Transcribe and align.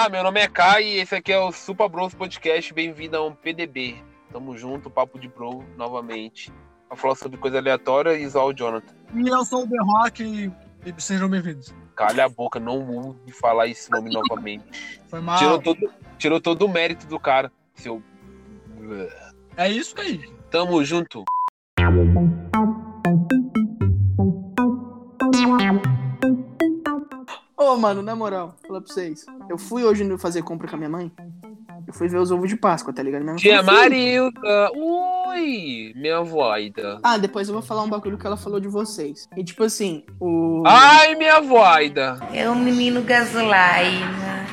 Ah, 0.00 0.08
meu 0.08 0.22
nome 0.22 0.38
é 0.38 0.46
Kai 0.46 0.84
e 0.84 1.00
esse 1.00 1.12
aqui 1.16 1.32
é 1.32 1.40
o 1.40 1.50
Super 1.50 1.88
Bros 1.88 2.14
Podcast. 2.14 2.72
Bem-vindo 2.72 3.16
a 3.16 3.26
um 3.26 3.34
PDB. 3.34 3.96
Tamo 4.30 4.56
junto, 4.56 4.88
Papo 4.88 5.18
de 5.18 5.26
Bro, 5.26 5.64
novamente. 5.76 6.52
Pra 6.86 6.96
falar 6.96 7.16
sobre 7.16 7.36
coisa 7.36 7.58
aleatória 7.58 8.16
e 8.16 8.28
zoar 8.28 8.46
o 8.46 8.54
Jonathan. 8.54 8.94
E 9.12 9.26
eu 9.26 9.44
sou 9.44 9.64
o 9.64 9.68
The 9.68 9.76
Rock 9.80 10.22
e, 10.22 10.52
e 10.86 11.02
sejam 11.02 11.28
bem-vindos. 11.28 11.74
Calha 11.96 12.26
a 12.26 12.28
boca, 12.28 12.60
não 12.60 12.78
use 12.88 13.32
falar 13.32 13.66
esse 13.66 13.90
nome 13.90 14.08
novamente. 14.08 15.00
Foi 15.08 15.20
mal. 15.20 15.36
Tirou 15.36 15.60
todo, 15.60 15.92
tirou 16.16 16.40
todo 16.40 16.66
o 16.66 16.68
mérito 16.68 17.04
do 17.08 17.18
cara, 17.18 17.50
seu. 17.74 18.00
É 19.56 19.68
isso 19.68 20.00
aí. 20.00 20.32
Tamo 20.48 20.84
junto. 20.84 21.24
Ô, 27.58 27.76
mano, 27.76 28.02
na 28.02 28.14
moral, 28.14 28.54
falar 28.64 28.80
pra 28.80 28.94
vocês. 28.94 29.26
Eu 29.50 29.58
fui 29.58 29.82
hoje 29.82 30.04
fazer 30.16 30.42
compra 30.42 30.68
com 30.68 30.76
a 30.76 30.78
minha 30.78 30.88
mãe. 30.88 31.10
Eu 31.88 31.92
fui 31.92 32.06
ver 32.06 32.18
os 32.18 32.30
ovos 32.30 32.48
de 32.48 32.56
Páscoa, 32.56 32.92
tá 32.92 33.02
ligado? 33.02 33.24
Minha 33.24 33.34
Tia 33.34 33.64
"Filho." 33.64 33.74
Marilda! 33.74 34.70
Ui! 34.76 35.92
Minha 35.96 36.22
voida. 36.22 37.00
Ah, 37.02 37.18
depois 37.18 37.48
eu 37.48 37.54
vou 37.54 37.62
falar 37.62 37.82
um 37.82 37.88
bagulho 37.88 38.16
que 38.16 38.24
ela 38.24 38.36
falou 38.36 38.60
de 38.60 38.68
vocês. 38.68 39.28
E 39.36 39.42
tipo 39.42 39.64
assim, 39.64 40.04
o. 40.20 40.62
Ai, 40.64 41.16
minha 41.16 41.40
voida! 41.40 42.20
É 42.32 42.48
o 42.48 42.54
menino 42.54 43.02
gasolina. 43.02 44.46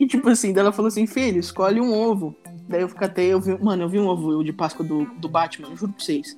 E 0.00 0.06
tipo 0.08 0.28
assim, 0.28 0.52
daí 0.52 0.62
ela 0.62 0.72
falou 0.72 0.88
assim, 0.88 1.06
filho, 1.06 1.38
escolhe 1.38 1.80
um 1.80 1.92
ovo. 1.94 2.34
Daí 2.68 2.82
eu 2.82 2.88
catei, 2.88 3.32
eu 3.32 3.40
vi. 3.40 3.56
Mano, 3.62 3.84
eu 3.84 3.88
vi 3.88 4.00
um 4.00 4.08
ovo 4.08 4.42
de 4.42 4.52
Páscoa 4.52 4.84
do, 4.84 5.04
do 5.18 5.28
Batman, 5.28 5.68
eu 5.68 5.76
juro 5.76 5.92
pra 5.92 6.04
vocês. 6.04 6.36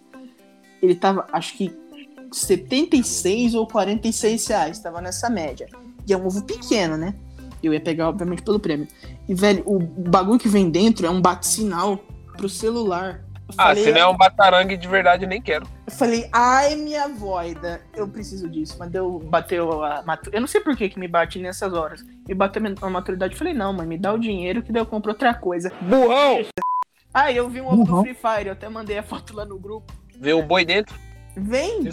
Ele 0.83 0.95
tava, 0.95 1.27
acho 1.33 1.57
que 1.57 1.75
76 2.31 3.55
ou 3.55 3.67
46 3.67 4.47
reais, 4.49 4.79
tava 4.81 5.01
nessa 5.01 5.31
média. 5.31 5.67
E 6.09 6.13
é 6.13 6.17
um 6.17 6.27
ovo 6.27 6.43
pequeno, 6.45 6.97
né? 6.97 7.15
Eu 7.63 7.75
ia 7.75 7.81
pegar, 7.81 8.09
obviamente, 8.09 8.43
pelo 8.43 8.59
prêmio. 8.59 8.89
E, 9.29 9.35
velho, 9.35 9.63
o 9.67 9.79
bagulho 9.79 10.39
que 10.39 10.49
vem 10.49 10.71
dentro 10.71 11.07
é 11.07 11.11
um 11.11 11.21
bate-sinal 11.21 11.99
pro 12.37 12.49
celular. 12.49 13.23
Eu 13.49 13.55
Ah, 13.59 13.67
falei, 13.69 13.85
se 13.85 13.93
não 13.93 14.01
é 14.01 14.07
um 14.07 14.17
batarangue 14.17 14.77
de 14.77 14.89
verdade, 14.89 15.27
nem 15.27 15.43
quero. 15.43 15.67
eu 15.87 15.93
falei, 15.93 16.29
ai, 16.33 16.75
minha 16.77 17.09
voida, 17.09 17.83
eu 17.95 18.09
preciso 18.09 18.49
disso. 18.49 18.77
Mas 18.79 18.91
deu, 18.91 19.19
bateu 19.19 19.83
a 19.85 20.03
maturidade. 20.03 20.37
Eu 20.37 20.41
não 20.41 20.49
sei 20.49 20.61
por 20.61 20.77
que, 20.77 20.89
que 20.89 20.99
me 20.99 21.07
bate 21.09 21.39
nessas 21.41 21.73
horas. 21.73 22.03
Me 22.27 22.35
bateu 22.35 22.63
a 22.81 22.89
maturidade. 22.91 23.35
Eu 23.35 23.39
falei, 23.39 23.53
não, 23.53 23.73
mãe, 23.73 23.87
me 23.87 23.99
dá 23.99 24.13
o 24.13 24.19
dinheiro 24.19 24.63
que 24.63 24.73
daí 24.73 24.81
eu 24.81 24.87
compro 24.87 25.11
outra 25.11 25.35
coisa. 25.35 25.71
Burrão! 25.83 26.45
Ah, 27.13 27.31
eu 27.33 27.49
vi 27.51 27.61
um 27.61 27.67
ovo 27.67 27.85
do. 27.85 28.01
Free 28.03 28.15
Fire, 28.15 28.47
eu 28.47 28.53
até 28.53 28.69
mandei 28.69 28.97
a 28.97 29.03
foto 29.03 29.35
lá 29.35 29.45
no 29.45 29.59
grupo. 29.59 29.93
Vê 30.19 30.33
um 30.33 30.47
boi 30.47 30.65
dentro. 30.65 30.95
Vem, 31.37 31.87
é 31.89 31.91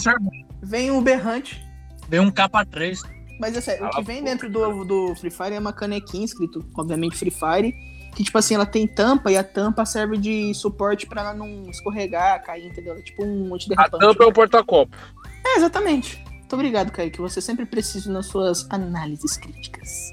vem 0.61 0.91
um 0.91 1.02
berrante. 1.02 1.66
Deu 2.08 2.22
um 2.22 2.30
capa 2.31 2.63
3. 2.63 3.02
Mas 3.39 3.55
é 3.55 3.61
sério, 3.61 3.85
o 3.85 3.89
que 3.89 3.99
a 3.99 4.03
vem 4.03 4.23
dentro 4.23 4.49
do 4.49 4.83
do 4.83 5.16
Free 5.16 5.30
Fire 5.30 5.53
é 5.53 5.59
uma 5.59 5.73
canequinha 5.73 6.25
escrito, 6.25 6.66
obviamente, 6.75 7.16
Free 7.16 7.31
Fire. 7.31 7.73
Que, 8.16 8.23
tipo 8.23 8.38
assim, 8.38 8.55
ela 8.55 8.66
tem 8.66 8.88
tampa 8.88 9.31
e 9.31 9.38
a 9.38 9.44
tampa 9.44 9.85
serve 9.85 10.17
de 10.17 10.52
suporte 10.55 11.05
pra 11.05 11.21
ela 11.21 11.33
não 11.35 11.69
escorregar, 11.69 12.44
cair, 12.44 12.66
entendeu? 12.66 12.95
É 12.95 13.02
tipo 13.02 13.23
um 13.23 13.52
A 13.52 13.55
antiderrapante. 13.55 14.03
tampa 14.03 14.23
é 14.23 14.27
um 14.27 14.31
porta-copo. 14.33 14.97
É, 15.45 15.57
exatamente. 15.57 16.23
Muito 16.31 16.53
obrigado, 16.53 16.91
Kaique. 16.91 17.21
Você 17.21 17.39
sempre 17.41 17.66
precisa 17.66 18.11
nas 18.11 18.25
suas 18.25 18.66
análises 18.71 19.38
críticas. 19.38 20.11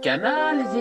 Que 0.00 0.08
análise! 0.08 0.78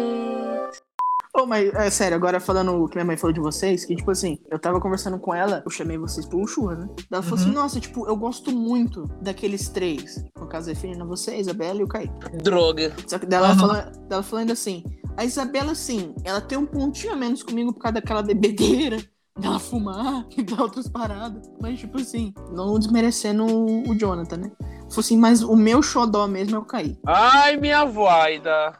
Ô, 1.35 1.47
mas 1.47 1.73
é 1.73 1.89
sério, 1.89 2.15
agora 2.15 2.39
falando 2.39 2.73
o 2.73 2.87
que 2.87 2.95
minha 2.95 3.05
mãe 3.05 3.17
falou 3.17 3.33
de 3.33 3.39
vocês, 3.39 3.83
que 3.85 3.95
tipo 3.95 4.11
assim, 4.11 4.37
eu 4.51 4.59
tava 4.59 4.79
conversando 4.79 5.17
com 5.17 5.33
ela, 5.33 5.63
eu 5.65 5.71
chamei 5.71 5.97
vocês 5.97 6.27
pro 6.27 6.45
churras, 6.45 6.77
né? 6.77 6.87
Ela 7.11 7.23
falou 7.23 7.39
Uhum. 7.39 7.43
assim, 7.45 7.53
nossa, 7.55 7.79
tipo, 7.79 8.07
eu 8.07 8.15
gosto 8.15 8.51
muito 8.51 9.09
daqueles 9.19 9.67
três. 9.67 10.23
No 10.39 10.45
caso, 10.47 10.69
referindo 10.69 11.03
a 11.03 11.07
você, 11.07 11.31
a 11.31 11.37
Isabela 11.39 11.79
e 11.79 11.83
o 11.83 11.87
Kaique. 11.87 12.13
Droga. 12.43 12.93
Só 13.07 13.17
que 13.17 13.25
dela, 13.25 13.47
Aham. 13.47 13.57
falando, 13.59 14.07
dela 14.07 14.21
falando 14.23 14.51
assim, 14.51 14.83
a 15.17 15.25
Isabela, 15.25 15.71
assim, 15.71 16.13
ela 16.23 16.39
tem 16.39 16.55
um 16.55 16.67
pontinho 16.67 17.13
a 17.13 17.15
menos 17.15 17.41
comigo 17.41 17.73
por 17.73 17.79
causa 17.79 17.95
daquela 17.95 18.21
bebedeira, 18.21 18.97
dela 19.39 19.57
fumar 19.57 20.27
e 20.37 20.43
dar 20.43 20.61
outras 20.61 20.87
paradas. 20.87 21.49
Mas, 21.59 21.79
tipo 21.79 21.97
assim, 21.99 22.31
não 22.51 22.77
desmerecendo 22.77 23.43
o, 23.43 23.89
o 23.89 23.97
Jonathan, 23.97 24.37
né? 24.37 24.51
Falou 24.89 24.99
assim, 24.99 25.17
mas 25.17 25.41
o 25.41 25.55
meu 25.55 25.81
xodó 25.81 26.27
mesmo 26.27 26.57
é 26.57 26.59
o 26.59 26.65
Kaique. 26.65 26.99
Ai, 27.07 27.57
minha 27.57 27.83
voida. 27.85 28.77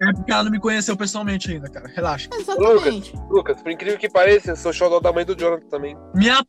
É 0.00 0.12
porque 0.12 0.32
ela 0.32 0.44
não 0.44 0.50
me 0.50 0.58
conheceu 0.58 0.96
pessoalmente 0.96 1.50
ainda, 1.50 1.68
cara. 1.70 1.88
Relaxa. 1.88 2.28
Exatamente. 2.32 3.14
Lucas, 3.30 3.62
por 3.62 3.70
incrível 3.70 3.98
que 3.98 4.08
pareça, 4.08 4.50
eu 4.50 4.56
sou 4.56 4.72
xodó 4.72 4.98
da 5.00 5.12
mãe 5.12 5.24
do 5.24 5.36
Jonathan 5.36 5.66
também. 5.68 5.96
Minha 6.14 6.44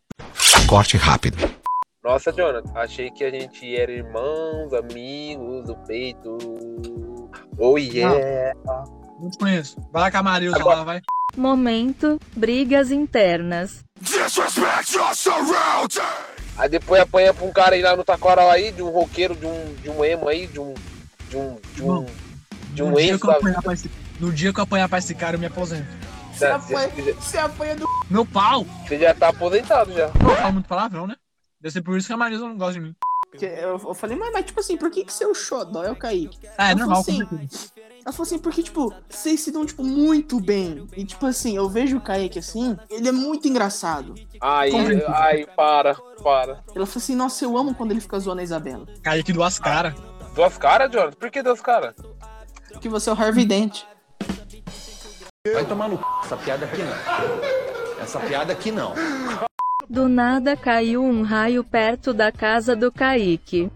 Corte 0.67 0.97
rápido. 0.97 1.37
Nossa, 2.03 2.31
Jonathan, 2.31 2.71
achei 2.75 3.09
que 3.11 3.23
a 3.23 3.29
gente 3.29 3.75
era 3.75 3.91
irmãos, 3.91 4.73
amigos 4.73 5.65
do 5.65 5.75
peito. 5.87 6.37
Oh 7.57 7.77
yeah! 7.77 8.53
não 9.19 9.29
te 9.29 9.37
conheço. 9.37 9.75
Vai 9.91 10.03
lá 10.03 10.11
com 10.11 10.17
a 10.17 10.23
Marilza 10.23 10.57
Agora- 10.57 10.77
lá, 10.77 10.83
vai. 10.83 11.01
Momento 11.35 12.19
brigas 12.35 12.91
internas. 12.91 13.83
Aí 16.57 16.69
depois 16.69 17.01
apanha 17.01 17.33
pra 17.33 17.45
um 17.45 17.51
cara 17.51 17.75
aí 17.75 17.81
lá 17.81 17.95
no 17.95 18.03
Taquaral 18.03 18.49
aí, 18.49 18.71
de 18.71 18.81
um 18.81 18.89
roqueiro, 18.89 19.35
de 19.35 19.45
um, 19.45 19.73
de 19.81 19.89
um 19.89 20.03
emo 20.05 20.27
aí, 20.27 20.47
de 20.47 20.59
um. 20.59 20.73
De 21.29 21.37
um. 21.37 21.57
De 21.73 21.83
um. 21.83 21.87
Não. 21.87 22.05
De 22.75 22.83
um 22.83 22.89
no, 22.91 22.97
dia 22.97 23.11
ex 23.11 23.21
que 23.21 23.25
eu 23.27 23.31
da 23.31 23.37
apanhar 23.37 23.61
pra 23.61 23.73
esse... 23.73 23.91
no 24.19 24.31
dia 24.31 24.53
que 24.53 24.59
eu 24.59 24.63
apanhar 24.63 24.89
pra 24.89 24.97
esse 24.99 25.15
cara, 25.15 25.35
eu 25.35 25.39
me 25.39 25.45
aposento. 25.47 25.87
Você 26.33 26.47
Tá, 26.47 26.55
apanha, 26.55 26.89
você- 26.89 27.13
você 27.13 27.37
apanha 27.37 27.75
do 27.77 27.85
Meu 28.09 28.25
pau! 28.25 28.65
Você 28.87 28.99
já 28.99 29.13
tá 29.13 29.29
aposentado 29.29 29.93
já. 29.93 30.05
Eu 30.07 30.35
falo 30.35 30.53
muito 30.53 30.67
palavrão, 30.67 31.07
né? 31.07 31.15
Deve 31.61 31.71
ser 31.73 31.81
por 31.81 31.97
isso 31.97 32.07
que 32.07 32.13
a 32.13 32.17
Marilza 32.17 32.45
não 32.47 32.57
gosta 32.57 32.73
de 32.73 32.81
mim. 32.81 32.95
Eu, 33.41 33.77
eu 33.83 33.93
falei, 33.93 34.15
mas, 34.17 34.31
mas 34.31 34.45
tipo 34.45 34.59
assim, 34.59 34.77
por 34.77 34.89
que, 34.89 35.03
que 35.03 35.11
seu 35.11 35.33
xodó 35.33 35.83
é 35.83 35.91
o 35.91 35.95
Kaique? 35.95 36.37
Ah, 36.57 36.67
é 36.69 36.71
Ela 36.71 36.79
normal. 36.79 37.03
falou 37.03 37.19
certeza. 37.27 37.69
Ela 38.05 38.13
falou 38.13 38.23
assim, 38.27 38.37
porque, 38.37 38.61
tipo, 38.63 38.93
vocês 39.09 39.39
se 39.41 39.51
dão, 39.51 39.65
tipo, 39.65 39.83
muito 39.83 40.39
bem. 40.39 40.87
E, 40.95 41.03
tipo 41.03 41.25
assim, 41.25 41.55
eu 41.57 41.67
vejo 41.67 41.97
o 41.97 42.01
Kaique 42.01 42.39
assim, 42.39 42.77
ele 42.89 43.09
é 43.09 43.11
muito 43.11 43.47
engraçado. 43.47 44.13
Ai, 44.39 44.69
Como? 44.69 44.87
ai, 45.07 45.45
para, 45.55 45.95
para. 46.23 46.51
Ela 46.75 46.85
falou 46.85 46.97
assim, 46.97 47.15
nossa, 47.15 47.43
eu 47.43 47.57
amo 47.57 47.73
quando 47.75 47.91
ele 47.91 47.99
fica 48.01 48.19
zoando 48.19 48.41
a 48.41 48.43
Isabela. 48.43 48.85
Kaique 49.01 49.33
duas 49.33 49.57
caras. 49.59 49.95
Duas 50.35 50.57
caras, 50.57 50.91
Jonathan? 50.91 51.17
Por 51.17 51.31
que 51.31 51.41
duas 51.41 51.59
caras? 51.61 51.95
Que 52.81 52.89
você 52.89 53.09
é 53.09 53.13
o 53.13 53.15
Harvey 53.15 53.45
Dent. 53.45 53.83
Vai 55.53 55.65
tomar 55.65 55.87
no 55.87 55.97
c... 55.97 56.03
essa 56.23 56.37
piada 56.37 56.65
aqui 56.65 56.81
não. 56.81 58.01
Essa 58.03 58.19
piada 58.19 58.53
aqui 58.53 58.71
não. 58.71 58.93
Do 59.89 60.09
nada 60.09 60.57
caiu 60.57 61.03
um 61.03 61.21
raio 61.23 61.63
perto 61.63 62.13
da 62.13 62.31
casa 62.31 62.75
do 62.75 62.91
Kaique. 62.91 63.71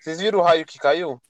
Vocês 0.00 0.18
viram 0.20 0.38
o 0.38 0.42
raio 0.42 0.64
que 0.64 0.78
caiu? 0.78 1.20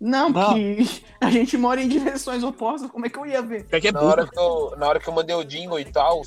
Não, 0.00 0.28
Não. 0.28 0.54
porque 0.54 1.02
a 1.20 1.30
gente 1.30 1.56
mora 1.56 1.80
em 1.80 1.88
direções 1.88 2.42
opostas, 2.42 2.90
como 2.90 3.06
é 3.06 3.08
que 3.08 3.18
eu 3.18 3.26
ia 3.26 3.42
ver? 3.42 3.64
Kaique 3.68 3.88
é 3.88 3.92
Na 3.92 4.02
hora 4.02 4.26
que 4.26 4.38
eu, 4.38 4.74
na 4.76 4.86
hora 4.86 5.00
que 5.00 5.08
eu 5.08 5.14
mandei 5.14 5.34
o 5.34 5.44
jingle 5.44 5.80
e 5.80 5.84
tal, 5.84 6.22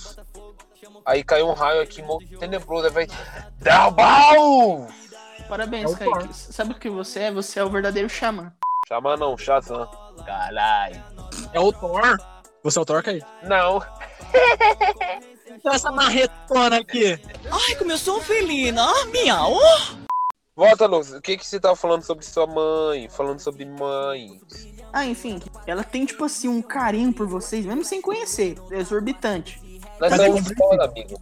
aí 1.05 1.23
caiu 1.23 1.47
um 1.47 1.53
raio 1.53 1.81
aqui 1.81 2.03
tenebroso. 2.39 2.89
Vai. 2.91 3.07
Dalbal! 3.59 4.87
Parabéns, 5.47 5.93
É 5.93 5.97
Kaique. 5.97 6.33
Sabe 6.33 6.71
o 6.73 6.75
que 6.79 6.89
você 6.89 7.19
é? 7.21 7.31
Você 7.31 7.59
é 7.59 7.63
o 7.63 7.69
verdadeiro 7.69 8.09
xamã. 8.09 8.51
Chama 8.87 9.17
não, 9.17 9.37
Shazam. 9.37 9.85
Caralho. 10.25 11.03
É 11.51 11.59
o 11.59 11.73
Thor. 11.73 12.17
Você 12.63 12.79
é 12.79 12.81
o 12.81 12.85
Thor, 12.85 13.03
Kaique? 13.03 13.25
Não. 13.43 13.83
Essa 15.65 15.91
marretona 15.91 16.77
aqui. 16.77 17.19
Ai, 17.51 17.75
como 17.75 17.91
eu 17.91 17.97
sou 17.97 18.21
felina. 18.21 18.85
Ah, 18.85 19.05
miau. 19.07 19.59
Volta, 20.55 20.85
Lucas. 20.85 21.11
O 21.11 21.21
que, 21.21 21.35
que 21.35 21.45
você 21.45 21.59
tava 21.59 21.75
falando 21.75 22.03
sobre 22.03 22.23
sua 22.23 22.47
mãe? 22.47 23.09
Falando 23.09 23.41
sobre 23.41 23.65
mães. 23.65 24.41
Ah, 24.93 25.05
enfim, 25.05 25.41
ela 25.65 25.83
tem, 25.83 26.05
tipo 26.05 26.23
assim, 26.23 26.47
um 26.47 26.61
carinho 26.61 27.11
por 27.11 27.27
vocês, 27.27 27.65
mesmo 27.65 27.83
sem 27.83 28.01
conhecer. 28.01 28.55
É 28.71 28.77
exorbitante. 28.77 29.61
Nós 29.99 30.11
Mas 30.11 30.19
é 30.21 30.25
somos 30.27 30.47
foda, 30.57 30.85
amigo. 30.85 31.19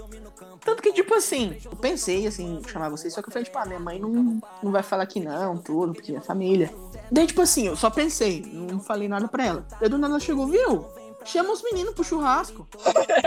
Tanto 0.65 0.81
que, 0.81 0.91
tipo 0.91 1.13
assim, 1.13 1.55
eu 1.63 1.75
pensei, 1.75 2.25
assim, 2.25 2.59
chamar 2.67 2.89
vocês, 2.89 3.13
só 3.13 3.21
que 3.21 3.29
eu 3.29 3.31
falei, 3.31 3.45
tipo, 3.45 3.57
ah, 3.59 3.65
minha 3.67 3.79
mãe 3.79 3.99
não, 3.99 4.41
não 4.63 4.71
vai 4.71 4.81
falar 4.81 5.05
que 5.05 5.19
não, 5.19 5.59
tudo, 5.59 5.93
porque 5.93 6.15
é 6.15 6.19
família. 6.19 6.73
Daí, 7.11 7.27
tipo 7.27 7.41
assim, 7.41 7.67
eu 7.67 7.75
só 7.75 7.91
pensei, 7.91 8.41
não 8.51 8.79
falei 8.79 9.07
nada 9.07 9.27
pra 9.27 9.45
ela. 9.45 9.67
Daí 9.79 9.87
do 9.87 9.99
nada 9.99 10.13
ela 10.13 10.19
chegou, 10.19 10.47
viu? 10.47 10.83
Chama 11.23 11.53
os 11.53 11.61
meninos 11.61 11.93
pro 11.93 12.03
churrasco. 12.03 12.67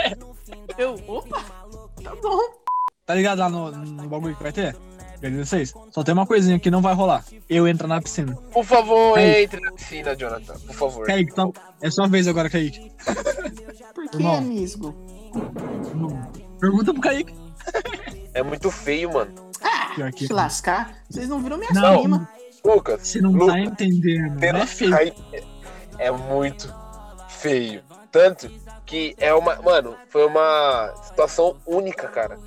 eu, 0.77 0.95
opa, 1.07 1.41
tá 2.03 2.17
bom. 2.17 2.41
Tá 3.07 3.15
ligado 3.15 3.39
lá 3.39 3.49
no, 3.49 3.71
no 3.71 4.09
bagulho 4.09 4.35
que 4.35 4.43
vai 4.43 4.53
ter? 4.53 4.77
Beleza, 5.21 5.47
vocês? 5.47 5.75
Só 5.93 6.03
tem 6.03 6.15
uma 6.15 6.27
coisinha 6.27 6.59
que 6.59 6.71
não 6.73 6.83
vai 6.83 6.95
rolar. 6.95 7.25
Eu 7.49 7.69
entro 7.69 7.87
na 7.87 8.01
piscina. 8.01 8.37
Por 8.53 8.65
favor, 8.65 9.17
Ei. 9.17 9.45
entre 9.45 9.61
na 9.61 9.73
piscina, 9.73 10.17
Jonathan. 10.17 10.55
Por 10.55 10.75
favor. 10.75 11.07
Kaique, 11.07 11.35
tá... 11.35 11.49
é 11.81 11.91
sua 11.91 12.09
vez 12.09 12.27
agora, 12.27 12.51
Kaique. 12.51 12.93
Por 13.95 14.09
que, 14.09 14.17
Irmão. 14.17 14.37
amigo? 14.37 14.95
Pergunta 16.61 16.93
pro 16.93 17.03
Kaique. 17.03 17.35
É 18.35 18.43
muito 18.43 18.71
feio, 18.71 19.13
mano. 19.13 19.33
Pior 19.95 20.13
que... 20.13 20.27
Se 20.27 20.33
lascar, 20.33 20.95
vocês 21.09 21.29
não 21.29 21.41
viram 21.41 21.57
minha 21.59 21.71
Não. 21.73 22.01
prima. 22.01 22.29
Lucas, 22.65 23.01
Você 23.07 23.21
não 23.21 23.33
Lu- 23.33 23.47
tá 23.47 23.59
entendendo. 23.61 24.35
Não 24.41 24.61
é 24.61 24.67
feio. 24.67 24.97
Aí, 24.97 25.13
é 25.99 26.11
muito 26.11 26.73
feio. 27.29 27.83
Tanto 28.11 28.51
que 28.85 29.15
é 29.19 29.33
uma. 29.35 29.57
Mano, 29.57 29.97
foi 30.09 30.27
uma 30.27 30.93
situação 31.05 31.57
única, 31.67 32.09
cara. 32.09 32.39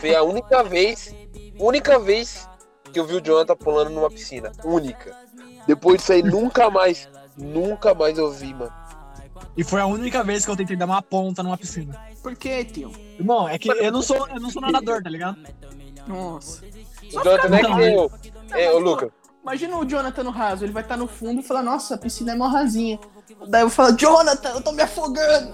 Foi 0.00 0.14
a 0.14 0.22
única 0.22 0.62
vez. 0.64 1.14
Única 1.58 1.98
vez 1.98 2.48
que 2.92 2.98
eu 3.00 3.04
vi 3.06 3.16
o 3.16 3.20
Jonathan 3.20 3.56
pulando 3.56 3.90
numa 3.90 4.08
piscina. 4.10 4.52
Única. 4.64 5.14
Depois 5.66 5.98
disso 5.98 6.12
aí, 6.12 6.22
nunca 6.22 6.70
mais, 6.70 7.08
nunca 7.36 7.92
mais 7.94 8.16
eu 8.16 8.30
vi, 8.30 8.54
mano. 8.54 8.72
E 9.58 9.64
foi 9.64 9.80
a 9.80 9.86
única 9.86 10.22
vez 10.22 10.44
que 10.44 10.50
eu 10.52 10.56
tentei 10.56 10.76
dar 10.76 10.84
uma 10.84 11.02
ponta 11.02 11.42
numa 11.42 11.58
piscina. 11.58 12.00
Por 12.22 12.36
quê, 12.36 12.64
tio? 12.64 12.92
Irmão, 13.18 13.48
é 13.48 13.58
que 13.58 13.68
eu 13.68 13.90
não 13.90 14.02
sou, 14.02 14.28
eu 14.28 14.38
não 14.38 14.50
sou 14.50 14.62
nadador, 14.62 15.02
tá 15.02 15.10
ligado? 15.10 15.36
Nossa. 16.06 16.64
O 17.12 17.24
Jonathan 17.24 17.56
é 17.56 17.64
que 17.64 17.82
eu. 17.82 18.12
É, 18.52 18.70
ô, 18.70 18.78
Luca. 18.78 19.10
Imagina 19.42 19.76
o 19.76 19.84
Jonathan 19.84 20.22
no 20.22 20.30
raso, 20.30 20.64
ele 20.64 20.72
vai 20.72 20.84
estar 20.84 20.96
no 20.96 21.08
fundo 21.08 21.40
e 21.40 21.42
falar, 21.42 21.64
nossa, 21.64 21.96
a 21.96 21.98
piscina 21.98 22.32
é 22.32 22.36
mó 22.36 22.46
rasinha. 22.46 23.00
Daí 23.48 23.62
eu 23.62 23.70
falo, 23.70 23.96
Jonathan, 23.96 24.50
eu 24.50 24.62
tô 24.62 24.70
me 24.70 24.82
afogando. 24.82 25.52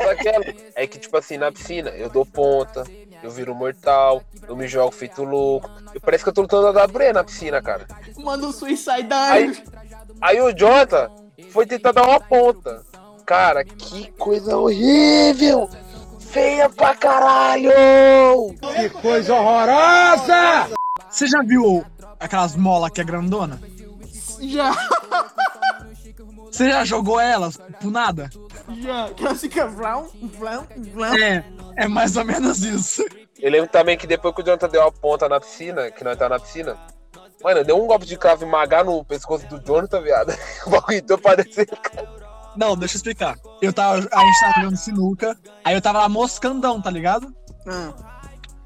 Só 0.00 0.10
aquela. 0.10 0.44
É 0.74 0.86
que, 0.86 0.98
tipo 0.98 1.14
assim, 1.18 1.36
na 1.36 1.52
piscina, 1.52 1.90
eu 1.90 2.08
dou 2.08 2.24
ponta, 2.24 2.84
eu 3.22 3.30
viro 3.30 3.54
mortal, 3.54 4.22
eu 4.48 4.56
me 4.56 4.66
jogo 4.66 4.92
feito 4.92 5.22
louco. 5.22 5.68
Eu, 5.92 6.00
parece 6.00 6.24
que 6.24 6.30
eu 6.30 6.32
tô 6.32 6.40
lutando 6.40 6.68
a 6.68 6.86
WE 6.86 7.12
na 7.12 7.22
piscina, 7.22 7.60
cara. 7.60 7.86
Manda 8.16 8.46
um 8.46 8.52
suicide 8.52 9.08
Aí, 9.10 9.48
dive. 9.48 9.62
aí 10.22 10.40
o 10.40 10.52
Jonathan 10.54 11.10
foi 11.50 11.66
tentar 11.66 11.92
dar 11.92 12.04
uma 12.04 12.20
ponta. 12.20 12.85
Cara, 13.26 13.64
que 13.64 14.10
coisa 14.12 14.56
horrível! 14.56 15.68
Feia 16.20 16.70
pra 16.70 16.94
caralho! 16.94 17.72
Que 18.76 18.88
coisa 18.90 19.34
horrorosa! 19.34 20.68
Você 21.10 21.26
já 21.26 21.42
viu 21.42 21.84
aquelas 22.20 22.54
molas 22.54 22.90
que 22.92 23.00
é 23.00 23.04
grandona? 23.04 23.60
Já, 24.40 24.72
Você 26.50 26.70
já 26.70 26.84
jogou 26.84 27.18
elas 27.18 27.56
pro 27.80 27.90
nada? 27.90 28.30
já. 28.80 29.10
Que 29.10 29.24
ela 29.24 29.34
fica 29.34 29.66
vlam, 29.66 30.06
vlam, 30.38 30.66
vlam. 30.92 31.16
É, 31.16 31.44
é 31.76 31.88
mais 31.88 32.16
ou 32.16 32.24
menos 32.24 32.62
isso. 32.62 33.04
Eu 33.40 33.50
lembro 33.50 33.68
também 33.68 33.96
que 33.98 34.06
depois 34.06 34.34
que 34.34 34.42
o 34.42 34.44
Jonathan 34.44 34.68
deu 34.68 34.82
a 34.82 34.92
ponta 34.92 35.28
na 35.28 35.40
piscina, 35.40 35.90
que 35.90 36.04
nós 36.04 36.16
tava 36.16 36.34
na 36.34 36.40
piscina, 36.40 36.76
mano, 37.42 37.64
deu 37.64 37.82
um 37.82 37.86
golpe 37.86 38.06
de 38.06 38.16
cravo 38.16 38.46
magar 38.46 38.84
no 38.84 39.04
pescoço 39.04 39.46
do 39.48 39.58
Jonathan, 39.60 40.00
viado. 40.00 40.32
O 40.66 40.70
bagulho 40.70 40.98
então 40.98 41.18
parecia. 41.18 41.66
Não, 42.56 42.76
deixa 42.76 42.94
eu 42.94 42.98
explicar. 42.98 43.36
Eu 43.60 43.72
tava, 43.72 43.96
a 43.96 44.00
gente 44.00 44.40
tava 44.40 44.52
jogando 44.60 44.76
sinuca, 44.76 45.38
aí 45.64 45.74
eu 45.74 45.80
tava 45.82 45.98
lá 46.00 46.08
moscandão, 46.08 46.80
tá 46.80 46.90
ligado? 46.90 47.34
Ah, 47.66 47.92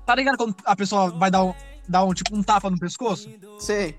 Tá 0.07 0.15
ligado 0.15 0.37
quando 0.37 0.55
a 0.65 0.75
pessoa 0.75 1.11
vai 1.11 1.31
dar 1.31 1.45
um, 1.45 1.55
dar 1.89 2.05
um 2.05 2.13
tipo 2.13 2.35
um 2.37 2.43
tapa 2.43 2.69
no 2.71 2.79
pescoço? 2.79 3.29
sei. 3.59 3.97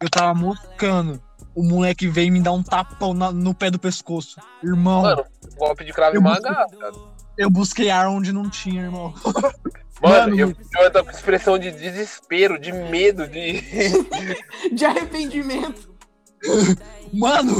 Eu 0.00 0.10
tava 0.10 0.34
moscando. 0.34 1.22
O 1.54 1.62
moleque 1.62 2.06
veio 2.06 2.30
me 2.32 2.40
dar 2.42 2.52
um 2.52 2.62
tapão 2.62 3.14
na- 3.14 3.32
no 3.32 3.54
pé 3.54 3.70
do 3.70 3.78
pescoço. 3.78 4.38
Irmão, 4.62 5.02
Mano, 5.02 5.24
golpe 5.56 5.84
de 5.84 5.92
cravo 5.92 6.20
viado. 6.20 6.42
eu 7.38 7.48
busquei 7.50 7.88
ar 7.90 8.08
onde 8.08 8.30
não 8.32 8.48
tinha, 8.50 8.82
irmão. 8.82 9.14
Mano, 10.02 10.36
Mano, 10.36 10.38
eu, 10.38 10.54
eu 10.82 10.90
tô 10.90 11.02
com 11.04 11.10
expressão 11.10 11.58
de 11.58 11.70
desespero, 11.70 12.58
de 12.58 12.70
medo, 12.72 13.26
de. 13.26 13.62
De 14.74 14.84
arrependimento. 14.84 15.94
Mano, 17.12 17.54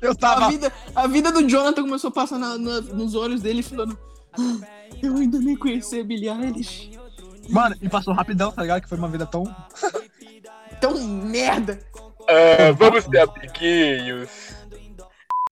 eu 0.00 0.12
A 0.12 0.14
tava. 0.14 0.48
vida, 0.48 0.72
a 0.94 1.06
vida 1.06 1.30
do 1.32 1.48
Jonathan 1.48 1.82
começou 1.82 2.08
a 2.08 2.12
passar 2.12 2.38
na- 2.38 2.58
na- 2.58 2.80
nos 2.80 3.14
olhos 3.14 3.40
dele, 3.42 3.62
falando: 3.62 3.98
"Ah, 4.32 4.66
Eu 5.02 5.16
ainda 5.16 5.38
nem 5.38 5.56
conheci 5.56 5.98
a 6.00 6.04
Billie 6.04 6.28
Eilish. 6.28 6.90
Mano, 7.48 7.74
e 7.80 7.88
passou 7.88 8.12
rapidão, 8.12 8.52
tá 8.52 8.60
ligado? 8.62 8.82
Que 8.82 8.88
foi 8.88 8.98
uma 8.98 9.08
vida 9.08 9.24
tão. 9.26 9.44
Tão 10.80 10.94
merda. 11.02 11.80
Ah, 12.28 12.72
vamos 12.76 13.04
ser 13.04 13.18
amiguinhos. 13.18 14.28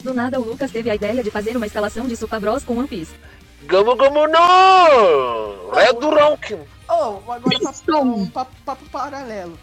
Do 0.03 0.15
nada 0.15 0.39
o 0.39 0.45
Lucas 0.45 0.71
teve 0.71 0.91
a 0.91 0.95
ideia 0.95 1.23
de 1.25 1.31
fazer 1.31 1.57
uma 1.57 1.67
escalação 1.67 2.07
de 2.07 2.15
Super 2.17 2.39
Bros 2.41 2.63
com 2.65 2.77
One 2.79 2.87
Piece. 2.89 3.15
Gamo 3.65 3.97
Gamo 3.97 4.29
não! 4.29 5.79
É 5.79 5.93
Duronk. 5.93 6.55
Oh, 6.89 7.33
agora 7.33 7.59
papo, 7.61 7.97
um 8.05 8.27
papo, 8.27 8.53
papo 8.65 8.85
paralelo. 8.91 9.59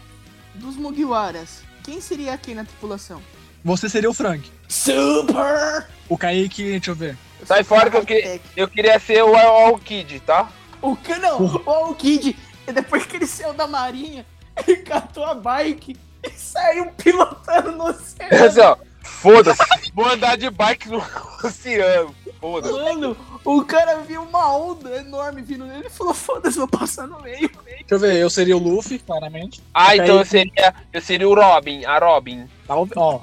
Dos 0.54 0.76
Mugiwaras, 0.76 1.62
quem 1.82 2.00
seria 2.00 2.36
quem 2.38 2.54
na 2.54 2.64
tripulação? 2.64 3.20
Você 3.64 3.88
seria 3.88 4.10
o 4.10 4.14
Frank. 4.14 4.50
Super! 4.68 5.86
O 6.08 6.16
Kaique, 6.16 6.62
deixa 6.62 6.90
eu 6.90 6.94
ver. 6.94 7.16
Sai 7.44 7.62
fora 7.62 7.90
que 7.90 7.96
eu 7.96 8.04
queria, 8.04 8.40
eu 8.56 8.68
queria 8.68 8.98
ser 8.98 9.22
o 9.22 9.36
All 9.36 9.78
Kid, 9.78 10.20
tá? 10.20 10.50
O 10.80 10.96
que 10.96 11.14
não? 11.16 11.44
O 11.44 11.94
Kid, 11.94 12.36
e 12.66 12.72
depois 12.72 13.04
que 13.06 13.16
ele 13.16 13.26
saiu 13.26 13.52
da 13.52 13.66
marinha, 13.66 14.24
ele 14.66 14.78
catou 14.78 15.24
a 15.24 15.34
bike 15.34 15.96
e 16.22 16.30
saiu 16.30 16.86
pilotando 16.92 17.72
no 17.72 17.84
oceano. 17.88 18.44
Assim, 18.44 18.60
ó. 18.60 18.76
Foda-se. 19.02 19.62
Vou 19.94 20.06
andar 20.08 20.36
de 20.36 20.50
bike 20.50 20.88
no 20.88 20.98
oceano. 21.44 22.14
Foda-se. 22.40 22.72
Mano, 22.72 23.16
o 23.44 23.64
cara 23.64 24.00
viu 24.00 24.22
uma 24.22 24.56
onda 24.56 24.96
enorme 24.96 25.42
vindo 25.42 25.64
nele 25.64 25.86
e 25.86 25.90
falou: 25.90 26.12
Foda-se, 26.12 26.58
vou 26.58 26.68
passar 26.68 27.06
no 27.06 27.20
meio. 27.20 27.50
Deixa 27.64 27.84
eu 27.90 27.98
ver, 27.98 28.16
eu 28.16 28.28
seria 28.28 28.56
o 28.56 28.60
Luffy, 28.60 28.98
claramente. 28.98 29.62
Ah, 29.72 29.96
então 29.96 30.18
eu 30.18 30.24
seria, 30.24 30.74
eu 30.92 31.00
seria 31.00 31.28
o 31.28 31.34
Robin, 31.34 31.84
a 31.84 31.98
Robin. 31.98 32.48
Tá, 32.66 32.74
ó, 32.96 33.20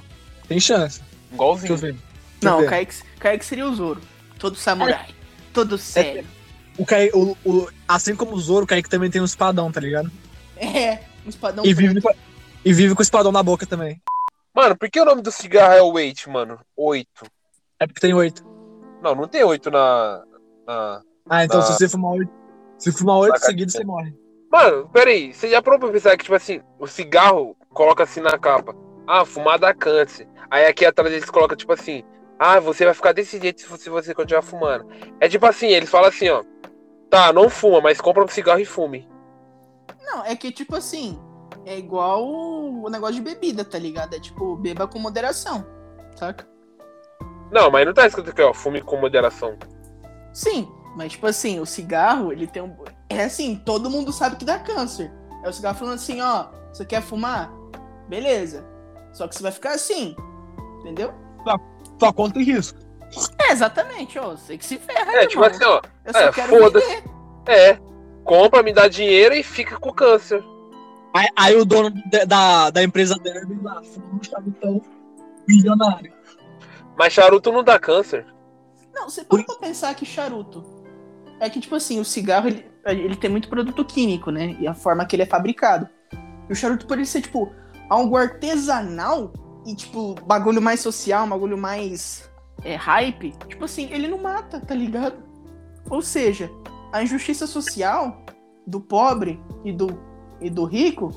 tem 0.47 0.59
chance. 0.59 1.01
Deixa 1.33 1.67
eu 1.71 1.75
Igualzinho. 1.75 1.77
ver. 1.77 1.91
Deixa 1.93 2.01
Não, 2.41 2.61
o. 2.63 2.69
Kaique, 2.69 2.95
Kaique 3.19 3.45
seria 3.45 3.67
o 3.67 3.73
Zoro. 3.75 4.01
Todo 4.39 4.55
samurai. 4.55 5.07
Todo 5.53 5.77
sério. 5.77 6.25
O 6.77 6.85
Kaique, 6.85 7.15
o, 7.15 7.37
o- 7.45 7.67
assim 7.87 8.15
como 8.15 8.33
o 8.35 8.39
Zoro, 8.39 8.65
o 8.65 8.67
Kaique 8.67 8.89
também 8.89 9.09
tem 9.11 9.21
um 9.21 9.25
espadão, 9.25 9.71
tá 9.71 9.79
ligado? 9.79 10.11
É, 10.57 10.99
um 11.25 11.29
espadão 11.29 11.65
E 11.65 11.73
vive, 11.73 12.01
com- 12.01 12.13
e 12.65 12.73
vive 12.73 12.93
com 12.95 13.01
o 13.01 13.03
espadão 13.03 13.31
na 13.31 13.43
boca 13.43 13.65
também. 13.65 14.01
Mano, 14.55 14.75
por 14.77 14.89
que 14.89 14.99
o 14.99 15.05
nome 15.05 15.21
do 15.21 15.31
cigarro 15.31 15.73
é 15.73 15.81
o 15.81 15.93
Wait, 15.93 16.27
mano? 16.27 16.59
Oito. 16.77 17.25
É 17.79 17.87
porque 17.87 17.99
tem 18.01 18.13
oito. 18.13 18.43
Não, 19.01 19.15
não 19.15 19.27
tem 19.27 19.43
oito 19.43 19.69
na. 19.71 20.23
na... 20.67 21.01
Ah, 21.29 21.43
então 21.43 21.59
Ah. 21.59 21.63
se 21.63 21.73
você 21.73 21.89
fumar 21.89 22.11
oito. 22.13 22.31
Se 22.77 22.91
fumar 22.91 23.17
oito 23.17 23.33
Saca- 23.35 23.45
seguidos, 23.47 23.73
você 23.73 23.83
morre. 23.83 24.13
Mano, 24.51 24.87
peraí, 24.89 25.33
você 25.33 25.49
já 25.49 25.61
parou 25.61 25.79
pra 25.79 25.89
pensar 25.89 26.15
que, 26.17 26.23
tipo 26.23 26.35
assim, 26.35 26.61
o 26.79 26.85
cigarro 26.85 27.55
coloca 27.69 28.03
assim 28.03 28.19
na 28.21 28.37
capa. 28.37 28.75
Ah, 29.07 29.25
fumar 29.25 29.59
dá 29.59 29.73
câncer. 29.73 30.27
Aí 30.49 30.65
aqui 30.65 30.85
atrás 30.85 31.11
eles 31.11 31.29
colocam, 31.29 31.57
tipo 31.57 31.73
assim, 31.73 32.03
ah, 32.39 32.59
você 32.59 32.85
vai 32.85 32.93
ficar 32.93 33.13
desse 33.13 33.39
jeito 33.39 33.61
se 33.61 33.89
você, 33.89 34.13
continuar 34.13 34.41
fumando. 34.41 34.87
É 35.19 35.27
tipo 35.27 35.45
assim, 35.45 35.67
eles 35.67 35.89
falam 35.89 36.09
assim, 36.09 36.29
ó. 36.29 36.43
Tá, 37.09 37.31
não 37.31 37.49
fuma, 37.49 37.79
mas 37.79 38.01
compra 38.01 38.23
um 38.23 38.27
cigarro 38.27 38.59
e 38.59 38.65
fume. 38.65 39.07
Não, 40.01 40.25
é 40.25 40.35
que 40.35 40.51
tipo 40.51 40.75
assim, 40.75 41.19
é 41.65 41.77
igual 41.77 42.27
o 42.27 42.89
negócio 42.89 43.15
de 43.15 43.21
bebida, 43.21 43.63
tá 43.63 43.77
ligado? 43.77 44.15
É 44.15 44.19
tipo, 44.19 44.55
beba 44.55 44.87
com 44.87 44.99
moderação, 44.99 45.65
saca? 46.15 46.47
Não, 47.51 47.69
mas 47.69 47.85
não 47.85 47.93
tá 47.93 48.07
escrito 48.07 48.31
aqui, 48.31 48.41
ó, 48.41 48.53
fume 48.53 48.81
com 48.81 48.97
moderação. 48.97 49.55
Sim, 50.33 50.67
mas 50.95 51.11
tipo 51.11 51.27
assim, 51.27 51.59
o 51.59 51.65
cigarro, 51.65 52.31
ele 52.31 52.47
tem 52.47 52.63
um. 52.63 52.75
É 53.09 53.25
assim, 53.25 53.55
todo 53.63 53.89
mundo 53.89 54.11
sabe 54.11 54.37
que 54.37 54.45
dá 54.45 54.57
câncer. 54.57 55.11
É 55.43 55.49
o 55.49 55.53
cigarro 55.53 55.77
falando 55.77 55.95
assim, 55.95 56.19
ó, 56.19 56.47
você 56.73 56.83
quer 56.83 57.01
fumar? 57.01 57.53
Beleza. 58.09 58.72
Só 59.13 59.27
que 59.27 59.35
você 59.35 59.43
vai 59.43 59.51
ficar 59.51 59.71
assim, 59.71 60.15
entendeu? 60.79 61.13
Tua 61.99 62.11
conta 62.11 62.33
tem 62.35 62.43
risco. 62.43 62.79
É, 63.47 63.51
exatamente, 63.51 64.17
ó, 64.17 64.31
você 64.31 64.57
que 64.57 64.65
se 64.65 64.77
ferra, 64.77 65.11
É, 65.13 65.27
tipo 65.27 65.43
irmão. 65.43 65.49
assim, 65.55 65.63
ó. 65.63 65.81
Eu 66.03 66.13
só 66.13 66.19
é, 66.19 66.31
quero 66.31 66.49
foda-se. 66.57 67.03
É, 67.47 67.77
compra, 68.23 68.63
me 68.63 68.73
dá 68.73 68.87
dinheiro 68.87 69.35
e 69.35 69.43
fica 69.43 69.77
com 69.79 69.93
câncer. 69.93 70.43
Aí, 71.13 71.27
aí 71.35 71.55
o 71.55 71.63
dono 71.63 71.91
de- 71.91 72.25
da, 72.25 72.71
da 72.71 72.81
empresa 72.83 73.15
Derby 73.21 73.59
lá, 73.61 73.83
fumando 73.83 74.15
um 74.19 74.23
chavitão 74.23 74.81
milionário. 75.47 76.11
Mas 76.97 77.13
charuto 77.13 77.51
não 77.51 77.63
dá 77.63 77.77
câncer. 77.79 78.25
Não, 78.93 79.09
você 79.09 79.23
pode 79.23 79.45
pra 79.45 79.55
pensar 79.55 79.93
que 79.95 80.05
charuto. 80.05 80.63
É 81.39 81.49
que, 81.49 81.59
tipo 81.59 81.75
assim, 81.75 81.99
o 81.99 82.05
cigarro, 82.05 82.47
ele, 82.47 82.65
ele 82.85 83.15
tem 83.15 83.29
muito 83.29 83.49
produto 83.49 83.83
químico, 83.85 84.31
né? 84.31 84.55
E 84.59 84.67
a 84.67 84.73
forma 84.73 85.05
que 85.05 85.15
ele 85.15 85.23
é 85.23 85.27
fabricado. 85.27 85.87
E 86.49 86.53
o 86.53 86.55
charuto, 86.55 86.87
por 86.87 86.97
ele 86.97 87.05
ser, 87.05 87.21
tipo, 87.21 87.51
algo 87.89 88.17
artesanal 88.17 89.31
e, 89.65 89.75
tipo, 89.75 90.15
bagulho 90.25 90.61
mais 90.61 90.79
social, 90.79 91.25
um 91.25 91.29
bagulho 91.29 91.57
mais 91.57 92.29
é, 92.63 92.75
hype, 92.75 93.33
tipo 93.47 93.65
assim, 93.65 93.89
ele 93.91 94.07
não 94.07 94.17
mata, 94.17 94.59
tá 94.59 94.75
ligado? 94.75 95.17
Ou 95.89 96.01
seja, 96.01 96.49
a 96.91 97.01
injustiça 97.03 97.47
social 97.47 98.23
do 98.65 98.79
pobre 98.79 99.41
e 99.63 99.71
do, 99.71 99.99
e 100.39 100.49
do 100.49 100.65
rico 100.65 101.11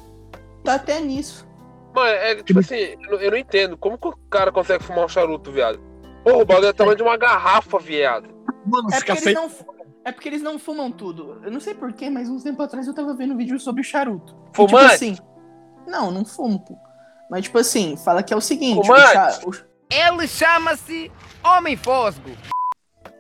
tá 0.65 0.75
até 0.75 1.01
nisso. 1.01 1.47
Mano, 1.95 2.11
é 2.11 2.43
tipo 2.43 2.59
assim, 2.59 2.75
eu 2.75 3.11
não, 3.11 3.19
eu 3.19 3.31
não 3.31 3.39
entendo. 3.39 3.77
Como 3.77 3.97
que 3.97 4.09
o 4.09 4.17
cara 4.29 4.53
consegue 4.53 4.85
fumar 4.85 5.05
um 5.07 5.09
charuto, 5.09 5.51
viado? 5.51 5.81
Porra, 6.23 6.37
o 6.39 6.45
bagulho 6.45 6.67
é 6.67 6.71
o 6.71 6.75
tamanho 6.75 6.97
de 6.97 7.03
uma 7.03 7.17
garrafa, 7.17 7.79
viado. 7.79 8.29
Mano, 8.67 8.89
É 8.93 8.97
porque, 8.97 9.13
eles 9.13 9.35
não, 9.35 9.51
é 10.05 10.13
porque 10.13 10.29
eles 10.29 10.43
não 10.43 10.59
fumam 10.59 10.91
tudo. 10.91 11.41
Eu 11.43 11.51
não 11.51 11.61
sei 11.61 11.73
porquê, 11.75 12.11
mas 12.11 12.29
uns 12.29 12.43
tempo 12.43 12.63
atrás 12.63 12.87
eu 12.87 12.95
tava 12.95 13.15
vendo 13.15 13.35
um 13.35 13.37
vídeo 13.37 13.59
sobre 13.59 13.83
charuto. 13.83 14.35
E, 14.35 14.51
tipo 14.51 14.69
Fumante? 14.69 14.95
assim. 14.95 15.17
Não, 15.87 16.11
não 16.11 16.25
fumo, 16.25 16.59
pô. 16.61 16.77
Mas, 17.31 17.45
tipo 17.45 17.59
assim, 17.59 17.97
fala 17.97 18.23
que 18.23 18.33
é 18.33 18.37
o 18.37 18.41
seguinte: 18.41 18.79
o 18.81 18.85
cha- 19.13 19.41
o- 19.47 19.53
Ele 19.91 20.27
chama-se 20.29 21.11
Homem 21.45 21.77
Fosgo. 21.77 22.31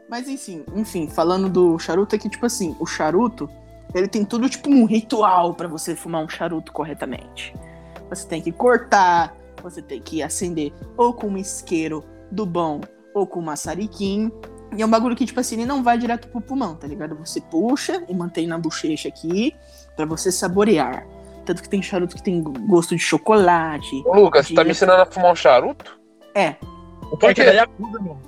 Mas 0.08 0.28
enfim, 0.28 0.64
enfim, 0.74 1.08
falando 1.08 1.48
do 1.48 1.78
charuto, 1.78 2.14
é 2.14 2.18
que, 2.18 2.28
tipo 2.28 2.46
assim, 2.46 2.76
o 2.78 2.86
charuto, 2.86 3.48
ele 3.94 4.06
tem 4.06 4.24
tudo 4.24 4.48
tipo 4.48 4.70
um 4.70 4.84
ritual 4.84 5.54
pra 5.54 5.66
você 5.66 5.96
fumar 5.96 6.22
um 6.24 6.28
charuto 6.28 6.72
corretamente. 6.72 7.52
Você 8.08 8.26
tem 8.26 8.40
que 8.40 8.52
cortar, 8.52 9.34
você 9.62 9.82
tem 9.82 10.00
que 10.00 10.22
acender 10.22 10.72
ou 10.96 11.12
com 11.12 11.26
um 11.26 11.36
isqueiro 11.36 12.04
do 12.30 12.46
bom 12.46 12.80
ou 13.12 13.26
com 13.26 13.40
um 13.40 13.44
maçariquinho. 13.44 14.30
E 14.76 14.82
é 14.82 14.86
um 14.86 14.90
bagulho 14.90 15.16
que, 15.16 15.24
tipo 15.26 15.40
assim, 15.40 15.56
ele 15.56 15.66
não 15.66 15.82
vai 15.82 15.96
direto 15.98 16.28
pro 16.28 16.40
pulmão, 16.40 16.76
tá 16.76 16.86
ligado? 16.86 17.16
Você 17.16 17.40
puxa 17.40 18.04
e 18.08 18.14
mantém 18.14 18.46
na 18.46 18.58
bochecha 18.58 19.08
aqui 19.08 19.56
pra 19.96 20.04
você 20.06 20.30
saborear. 20.30 21.04
Tanto 21.46 21.62
que 21.62 21.68
tem 21.68 21.80
charuto 21.80 22.16
que 22.16 22.22
tem 22.22 22.42
gosto 22.42 22.94
de 22.94 23.00
chocolate. 23.00 24.02
Ô, 24.04 24.14
Lucas, 24.20 24.46
você 24.48 24.54
tá 24.54 24.62
de- 24.62 24.66
me 24.68 24.72
ensinando 24.72 25.00
a 25.02 25.06
fumar 25.06 25.32
um 25.32 25.36
charuto? 25.36 25.98
É, 26.34 26.56
O 27.10 27.16
que 27.16 27.26
é 27.26 27.32
da 27.34 27.52
Yakuza, 27.52 27.98
mano? 28.00 28.20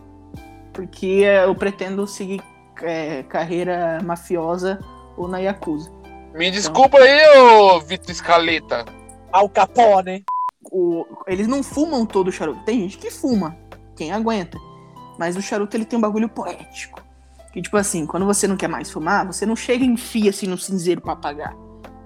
porque 0.72 1.06
eu 1.06 1.54
pretendo 1.56 2.06
seguir 2.06 2.40
é, 2.80 3.24
carreira 3.24 3.98
mafiosa 4.04 4.78
ou 5.16 5.26
na 5.26 5.38
Yakuza. 5.38 5.90
Me 6.32 6.48
desculpa 6.50 6.96
aí, 6.98 7.38
ô 7.40 7.80
Vitor 7.80 8.10
Escaleta. 8.12 8.84
Al 9.32 9.48
Capone. 9.48 10.24
O- 10.70 11.04
eles 11.26 11.48
não 11.48 11.62
fumam 11.62 12.06
todo 12.06 12.28
o 12.28 12.32
charuto. 12.32 12.60
Tem 12.64 12.80
gente 12.82 12.98
que 12.98 13.10
fuma, 13.10 13.56
quem 13.96 14.12
aguenta. 14.12 14.56
Mas 15.18 15.36
o 15.36 15.42
charuto 15.42 15.76
ele 15.76 15.84
tem 15.84 15.98
um 15.98 16.02
bagulho 16.02 16.28
poético. 16.28 17.02
Que 17.52 17.60
tipo 17.60 17.76
assim, 17.76 18.06
quando 18.06 18.24
você 18.26 18.46
não 18.46 18.56
quer 18.56 18.68
mais 18.68 18.88
fumar, 18.90 19.26
você 19.26 19.44
não 19.44 19.56
chega 19.56 19.82
e 19.82 19.88
enfia 19.88 20.30
assim 20.30 20.46
no 20.46 20.56
cinzeiro 20.56 21.00
pra 21.00 21.14
apagar. 21.14 21.56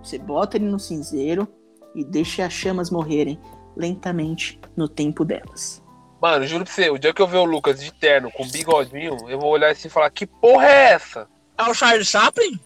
Você 0.03 0.19
bota 0.19 0.57
ele 0.57 0.67
no 0.67 0.79
cinzeiro 0.79 1.47
e 1.95 2.05
deixa 2.05 2.45
as 2.45 2.53
chamas 2.53 2.91
morrerem 2.91 3.39
lentamente 3.77 4.61
no 4.77 4.89
tempo 4.89 5.25
delas. 5.25 5.83
Mano, 6.21 6.47
juro 6.47 6.65
pra 6.65 6.73
você, 6.73 6.91
o 6.91 6.99
dia 6.99 7.13
que 7.13 7.21
eu 7.21 7.27
ver 7.27 7.39
o 7.39 7.45
Lucas 7.45 7.81
de 7.81 7.93
terno 7.93 8.31
com 8.31 8.47
bigodinho, 8.49 9.17
eu 9.29 9.39
vou 9.39 9.51
olhar 9.51 9.71
assim 9.71 9.89
e 9.89 9.91
falar, 9.91 10.11
que 10.11 10.27
porra 10.27 10.67
é 10.67 10.93
essa? 10.93 11.29
É 11.59 11.63
o 11.65 11.75
Charles 11.75 12.07
Chaplin? 12.09 12.61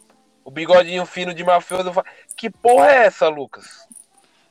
O 0.45 0.51
bigodinho 0.51 1.07
fino 1.07 1.33
de 1.35 1.43
mafioso, 1.43 1.89
eu 1.89 1.93
falo, 1.93 2.07
que 2.37 2.51
porra 2.51 2.87
é 2.91 3.07
essa, 3.07 3.29
Lucas? 3.29 3.87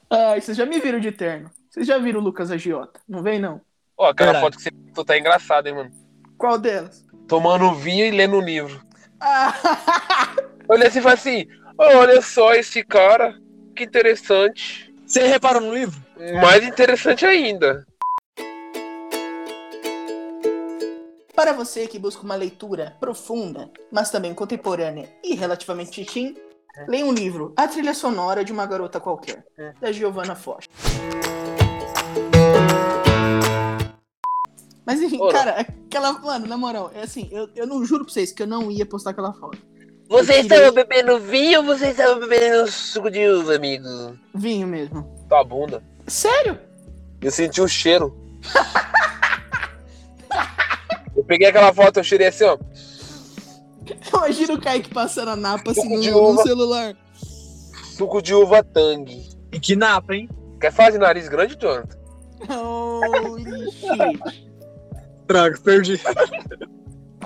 Ai, 0.09 0.41
vocês 0.41 0.57
já 0.57 0.65
me 0.65 0.79
viram 0.79 0.99
de 0.99 1.11
terno. 1.11 1.51
Vocês 1.69 1.85
já 1.85 1.97
viram 1.97 2.19
o 2.19 2.23
Lucas 2.23 2.51
Agiota? 2.51 2.99
Não 3.07 3.21
vem, 3.21 3.39
não? 3.39 3.61
Ó, 3.97 4.09
aquela 4.09 4.31
Verdade. 4.31 4.45
foto 4.45 4.57
que 4.57 4.63
você 4.63 4.71
postou 4.71 5.05
tá 5.05 5.17
engraçada, 5.17 5.69
hein, 5.69 5.75
mano? 5.75 5.91
Qual 6.37 6.57
delas? 6.57 7.05
Tomando 7.27 7.73
vinho 7.75 8.05
e 8.05 8.11
lendo 8.11 8.37
um 8.37 8.41
livro. 8.41 8.81
Ah, 9.19 9.53
Olha 10.67 10.87
assim 10.87 10.99
e 10.99 11.01
fala 11.01 11.13
assim, 11.13 11.47
olha 11.77 12.21
só 12.21 12.53
esse 12.53 12.83
cara, 12.83 13.39
que 13.75 13.83
interessante. 13.83 14.93
Você 15.05 15.27
reparou 15.27 15.61
no 15.61 15.73
livro? 15.73 15.99
Mais 16.41 16.63
interessante 16.65 17.25
ainda. 17.25 17.85
Para 21.35 21.51
você 21.51 21.85
que 21.87 21.99
busca 21.99 22.23
uma 22.23 22.35
leitura 22.35 22.95
profunda, 22.99 23.69
mas 23.91 24.09
também 24.09 24.33
contemporânea 24.33 25.09
e 25.23 25.35
relativamente 25.35 26.05
teen, 26.05 26.35
leia 26.87 27.05
um 27.05 27.13
livro, 27.13 27.53
A 27.57 27.67
Trilha 27.67 27.93
Sonora 27.93 28.43
de 28.43 28.53
uma 28.53 28.65
Garota 28.65 28.99
Qualquer, 28.99 29.45
da 29.81 29.91
Giovanna 29.91 30.35
Foch. 30.35 30.67
Mas 34.85 35.01
enfim, 35.01 35.19
Ora. 35.19 35.33
cara, 35.33 35.51
aquela. 35.59 36.13
Mano, 36.13 36.47
na 36.47 36.57
moral, 36.57 36.91
é 36.93 37.01
assim, 37.01 37.27
eu, 37.31 37.49
eu 37.55 37.65
não 37.65 37.83
juro 37.83 38.05
pra 38.05 38.13
vocês 38.13 38.31
que 38.31 38.43
eu 38.43 38.47
não 38.47 38.71
ia 38.71 38.85
postar 38.85 39.09
aquela 39.09 39.33
foto. 39.33 39.57
Você 40.07 40.19
Eu 40.19 40.25
queria- 40.25 40.41
estava 40.41 40.71
bebendo 40.71 41.19
vinho 41.19 41.59
ou 41.61 41.65
você 41.65 41.87
estava 41.89 42.15
bebendo 42.19 42.69
suco 42.71 43.09
de 43.09 43.27
uva, 43.27 43.55
amigo? 43.55 44.17
Vinho 44.33 44.67
mesmo. 44.67 45.03
Tua 45.27 45.43
bunda. 45.43 45.83
Sério? 46.07 46.59
Eu 47.21 47.31
senti 47.31 47.59
o 47.61 47.67
cheiro. 47.67 48.15
eu 51.15 51.23
peguei 51.23 51.47
aquela 51.47 51.73
foto, 51.73 51.97
eu 51.99 52.03
cheirei 52.03 52.27
assim, 52.27 52.43
ó. 52.43 52.57
Imagina 54.13 54.53
o 54.53 54.61
Kaique 54.61 54.89
passando 54.89 55.29
a 55.31 55.35
napa 55.35 55.71
assim 55.71 55.81
Suco 55.81 55.99
de 56.01 56.11
no, 56.11 56.33
no 56.33 56.41
celular. 56.43 56.95
Suco 57.97 58.21
de 58.21 58.33
uva 58.33 58.63
Tang. 58.63 59.05
E 59.51 59.59
que 59.59 59.75
napa, 59.75 60.13
hein? 60.15 60.29
Quer 60.59 60.71
fazer 60.71 60.93
de 60.93 60.97
nariz 60.99 61.27
grande, 61.27 61.55
Jonathan? 61.57 61.97
Shit. 63.71 64.45
Droga, 65.27 65.57
perdi. 65.63 65.99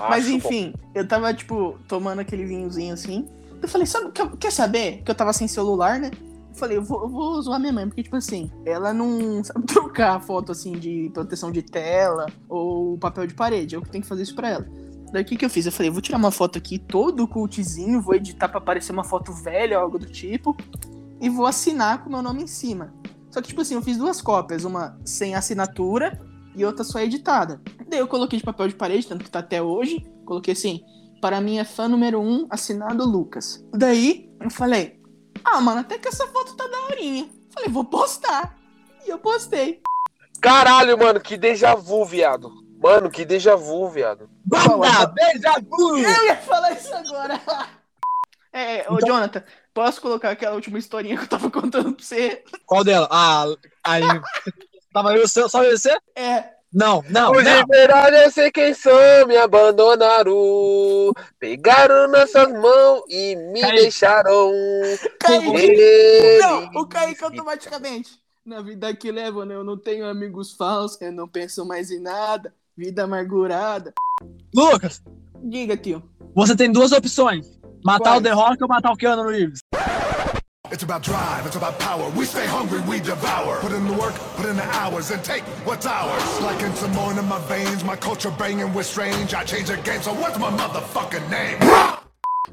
Mas 0.08 0.24
Acho 0.24 0.34
enfim, 0.34 0.74
eu 0.94 1.06
tava, 1.06 1.32
tipo, 1.34 1.78
tomando 1.86 2.20
aquele 2.20 2.44
vinhozinho 2.44 2.94
assim. 2.94 3.28
Eu 3.60 3.68
falei, 3.68 3.86
sabe, 3.86 4.10
quer, 4.12 4.28
quer 4.36 4.52
saber? 4.52 5.02
Que 5.02 5.10
eu 5.10 5.14
tava 5.14 5.32
sem 5.32 5.46
celular, 5.46 5.98
né? 5.98 6.10
Eu 6.50 6.54
falei, 6.54 6.76
eu 6.78 6.82
vou, 6.82 7.02
eu 7.02 7.08
vou 7.08 7.42
zoar 7.42 7.60
minha 7.60 7.72
mãe, 7.72 7.86
porque, 7.86 8.02
tipo 8.02 8.16
assim, 8.16 8.50
ela 8.64 8.92
não 8.92 9.42
sabe 9.44 9.66
trocar 9.66 10.16
a 10.16 10.20
foto, 10.20 10.52
assim, 10.52 10.72
de 10.72 11.10
proteção 11.12 11.52
de 11.52 11.62
tela 11.62 12.26
ou 12.48 12.96
papel 12.98 13.26
de 13.26 13.34
parede. 13.34 13.74
Eu 13.74 13.82
que 13.82 13.90
tenho 13.90 14.02
que 14.02 14.08
fazer 14.08 14.22
isso 14.22 14.34
pra 14.34 14.50
ela. 14.50 14.66
Daí 15.12 15.22
o 15.22 15.24
que, 15.24 15.36
que 15.36 15.44
eu 15.44 15.50
fiz? 15.50 15.66
Eu 15.66 15.72
falei, 15.72 15.88
eu 15.88 15.92
vou 15.92 16.02
tirar 16.02 16.18
uma 16.18 16.30
foto 16.30 16.56
aqui, 16.56 16.78
todo 16.78 17.26
cultzinho, 17.26 18.00
vou 18.00 18.14
editar 18.14 18.48
pra 18.48 18.60
parecer 18.60 18.92
uma 18.92 19.04
foto 19.04 19.32
velha 19.32 19.76
ou 19.76 19.84
algo 19.84 19.98
do 19.98 20.06
tipo, 20.06 20.56
e 21.20 21.28
vou 21.28 21.46
assinar 21.46 22.02
com 22.02 22.08
o 22.08 22.12
meu 22.12 22.22
nome 22.22 22.44
em 22.44 22.46
cima. 22.46 22.94
Só 23.30 23.40
que, 23.40 23.48
tipo 23.48 23.60
assim, 23.60 23.74
eu 23.74 23.82
fiz 23.82 23.96
duas 23.96 24.20
cópias, 24.20 24.64
uma 24.64 24.98
sem 25.04 25.34
assinatura 25.34 26.18
e 26.54 26.64
outra 26.64 26.84
só 26.84 27.00
editada. 27.00 27.60
Daí 27.90 27.98
eu 27.98 28.06
coloquei 28.06 28.38
de 28.38 28.44
papel 28.44 28.68
de 28.68 28.74
parede, 28.76 29.06
tanto 29.06 29.24
que 29.24 29.30
tá 29.30 29.40
até 29.40 29.60
hoje. 29.60 30.06
Coloquei 30.24 30.52
assim, 30.52 30.80
para 31.20 31.40
minha 31.40 31.64
fã 31.64 31.88
número 31.88 32.20
um, 32.20 32.46
assinado 32.48 33.04
Lucas. 33.04 33.66
Daí 33.72 34.30
eu 34.40 34.48
falei, 34.48 35.00
ah, 35.44 35.60
mano, 35.60 35.80
até 35.80 35.98
que 35.98 36.06
essa 36.06 36.26
foto 36.28 36.54
tá 36.54 36.68
daorinha. 36.68 37.28
Falei, 37.52 37.68
vou 37.68 37.84
postar. 37.84 38.56
E 39.04 39.10
eu 39.10 39.18
postei. 39.18 39.82
Caralho, 40.40 40.96
mano, 40.96 41.20
que 41.20 41.36
déjà 41.36 41.74
vu, 41.74 42.04
viado. 42.04 42.52
Mano, 42.80 43.10
que 43.10 43.24
déjà 43.24 43.56
vu, 43.56 43.90
viado. 43.90 44.30
Banda, 44.44 45.06
beija 45.08 45.60
vu! 45.68 45.98
Eu 45.98 46.24
ia 46.26 46.36
falar 46.36 46.72
isso 46.72 46.94
agora. 46.94 47.40
É, 48.52 48.84
ô 48.90 48.98
Jonathan, 48.98 49.44
posso 49.72 50.00
colocar 50.00 50.30
aquela 50.30 50.56
última 50.56 50.76
historinha 50.76 51.16
que 51.16 51.22
eu 51.22 51.28
tava 51.28 51.48
contando 51.52 51.92
pra 51.94 52.04
você? 52.04 52.42
Qual 52.66 52.82
dela? 52.82 53.06
Ah, 53.08 53.44
aí. 53.84 54.02
Tava 54.92 55.16
eu, 55.16 55.28
só 55.28 55.48
só 55.48 55.62
você? 55.62 55.96
É, 56.16 56.50
Não, 56.72 57.02
não, 57.08 57.32
Os 57.32 57.42
verdade 57.42 58.16
eu 58.24 58.30
sei 58.30 58.50
quem 58.52 58.72
são, 58.72 58.94
me 59.26 59.36
abandonaram. 59.36 61.12
Pegaram 61.38 62.08
nossas 62.10 62.48
mãos 62.52 63.02
e 63.08 63.34
me 63.36 63.60
Kaique. 63.60 63.76
deixaram. 63.80 64.52
Kaique. 65.18 65.56
Eles- 65.56 66.40
Não, 66.40 66.70
o 66.80 66.86
Kaique 66.86 67.24
automaticamente. 67.24 68.10
Na 68.46 68.62
vida 68.62 68.94
que 68.94 69.10
levo, 69.10 69.44
né? 69.44 69.54
Eu 69.54 69.64
não 69.64 69.76
tenho 69.76 70.06
amigos 70.06 70.52
falsos, 70.54 71.00
eu 71.02 71.12
não 71.12 71.28
penso 71.28 71.64
mais 71.66 71.90
em 71.90 72.00
nada. 72.00 72.54
Vida 72.76 73.04
amargurada. 73.04 73.92
Lucas, 74.54 75.02
Diga, 75.42 75.76
tio. 75.76 76.02
você 76.34 76.56
tem 76.56 76.70
duas 76.72 76.92
opções: 76.92 77.58
matar 77.84 78.10
Quais? 78.10 78.20
o 78.20 78.22
The 78.22 78.30
Rock 78.30 78.62
ou 78.62 78.68
matar 78.68 78.92
o 78.92 78.96
Keanu 78.96 79.28
Reeves. 79.28 79.60
It's 80.72 80.84
about 80.84 81.02
drive, 81.02 81.46
it's 81.46 81.56
about 81.56 81.80
power. 81.80 82.08
We 82.10 82.24
stay 82.24 82.46
hungry, 82.46 82.80
we 82.82 83.00
devour. 83.00 83.58
Put 83.58 83.72
in 83.72 83.88
the 83.88 83.92
work, 83.94 84.14
put 84.36 84.46
in 84.46 84.54
the 84.56 84.62
hours, 84.78 85.10
and 85.10 85.20
take 85.24 85.42
what's 85.66 85.84
ours. 85.84 86.40
Like 86.40 86.62
in 86.62 86.72
some 86.76 86.92
more 86.92 87.10
in 87.10 87.26
my 87.26 87.40
veins, 87.48 87.82
my 87.82 87.96
culture 87.96 88.30
banging 88.30 88.72
with 88.72 88.86
strange. 88.86 89.34
I 89.34 89.42
change 89.42 89.66
the 89.66 89.78
game, 89.78 90.00
so 90.00 90.12
what's 90.14 90.38
my 90.38 90.50
motherfucking 90.50 91.28
name? 91.28 91.58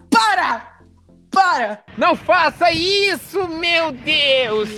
Para! 0.10 0.64
Para! 1.32 1.84
Não 1.96 2.16
faça 2.16 2.72
isso, 2.72 3.48
meu 3.48 3.92
Deus! 3.92 4.70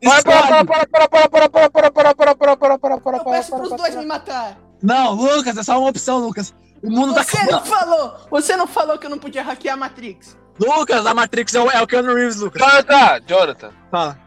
Para, 0.00 0.22
para, 0.22 0.64
para, 0.64 0.86
para, 0.86 1.08
para, 1.08 1.28
para, 1.28 1.48
para, 1.50 1.70
para, 1.70 1.90
para, 1.90 2.14
para, 2.14 2.34
para, 2.36 2.58
para, 2.58 2.78
para, 2.78 2.78
para, 2.78 2.94
Eu 2.94 3.00
para, 3.00 3.24
peço 3.24 3.50
para, 3.50 3.58
pros 3.58 3.68
para, 3.70 3.78
dois 3.78 3.90
para. 3.90 4.00
me 4.00 4.06
matar. 4.06 4.58
Não, 4.80 5.14
Lucas, 5.14 5.56
é 5.56 5.62
só 5.64 5.80
uma 5.80 5.90
opção, 5.90 6.18
Lucas. 6.18 6.54
O 6.80 6.88
mundo 6.88 7.12
tá 7.12 7.24
Você 7.24 7.42
não 7.50 7.64
falou! 7.64 8.14
Você 8.30 8.56
não 8.56 8.68
falou 8.68 8.96
que 8.96 9.06
eu 9.06 9.10
não 9.10 9.18
podia 9.18 9.42
hackear 9.42 9.74
a 9.74 9.76
Matrix. 9.76 10.36
Lucas, 10.58 11.06
a 11.06 11.14
Matrix 11.14 11.54
é 11.54 11.60
o, 11.60 11.70
é 11.70 11.80
o 11.82 11.86
Keanu 11.86 12.14
Reeves, 12.14 12.36
Lucas. 12.40 12.60
Jonathan, 12.60 13.20
Jonathan, 13.26 13.70
Fala. 13.90 14.18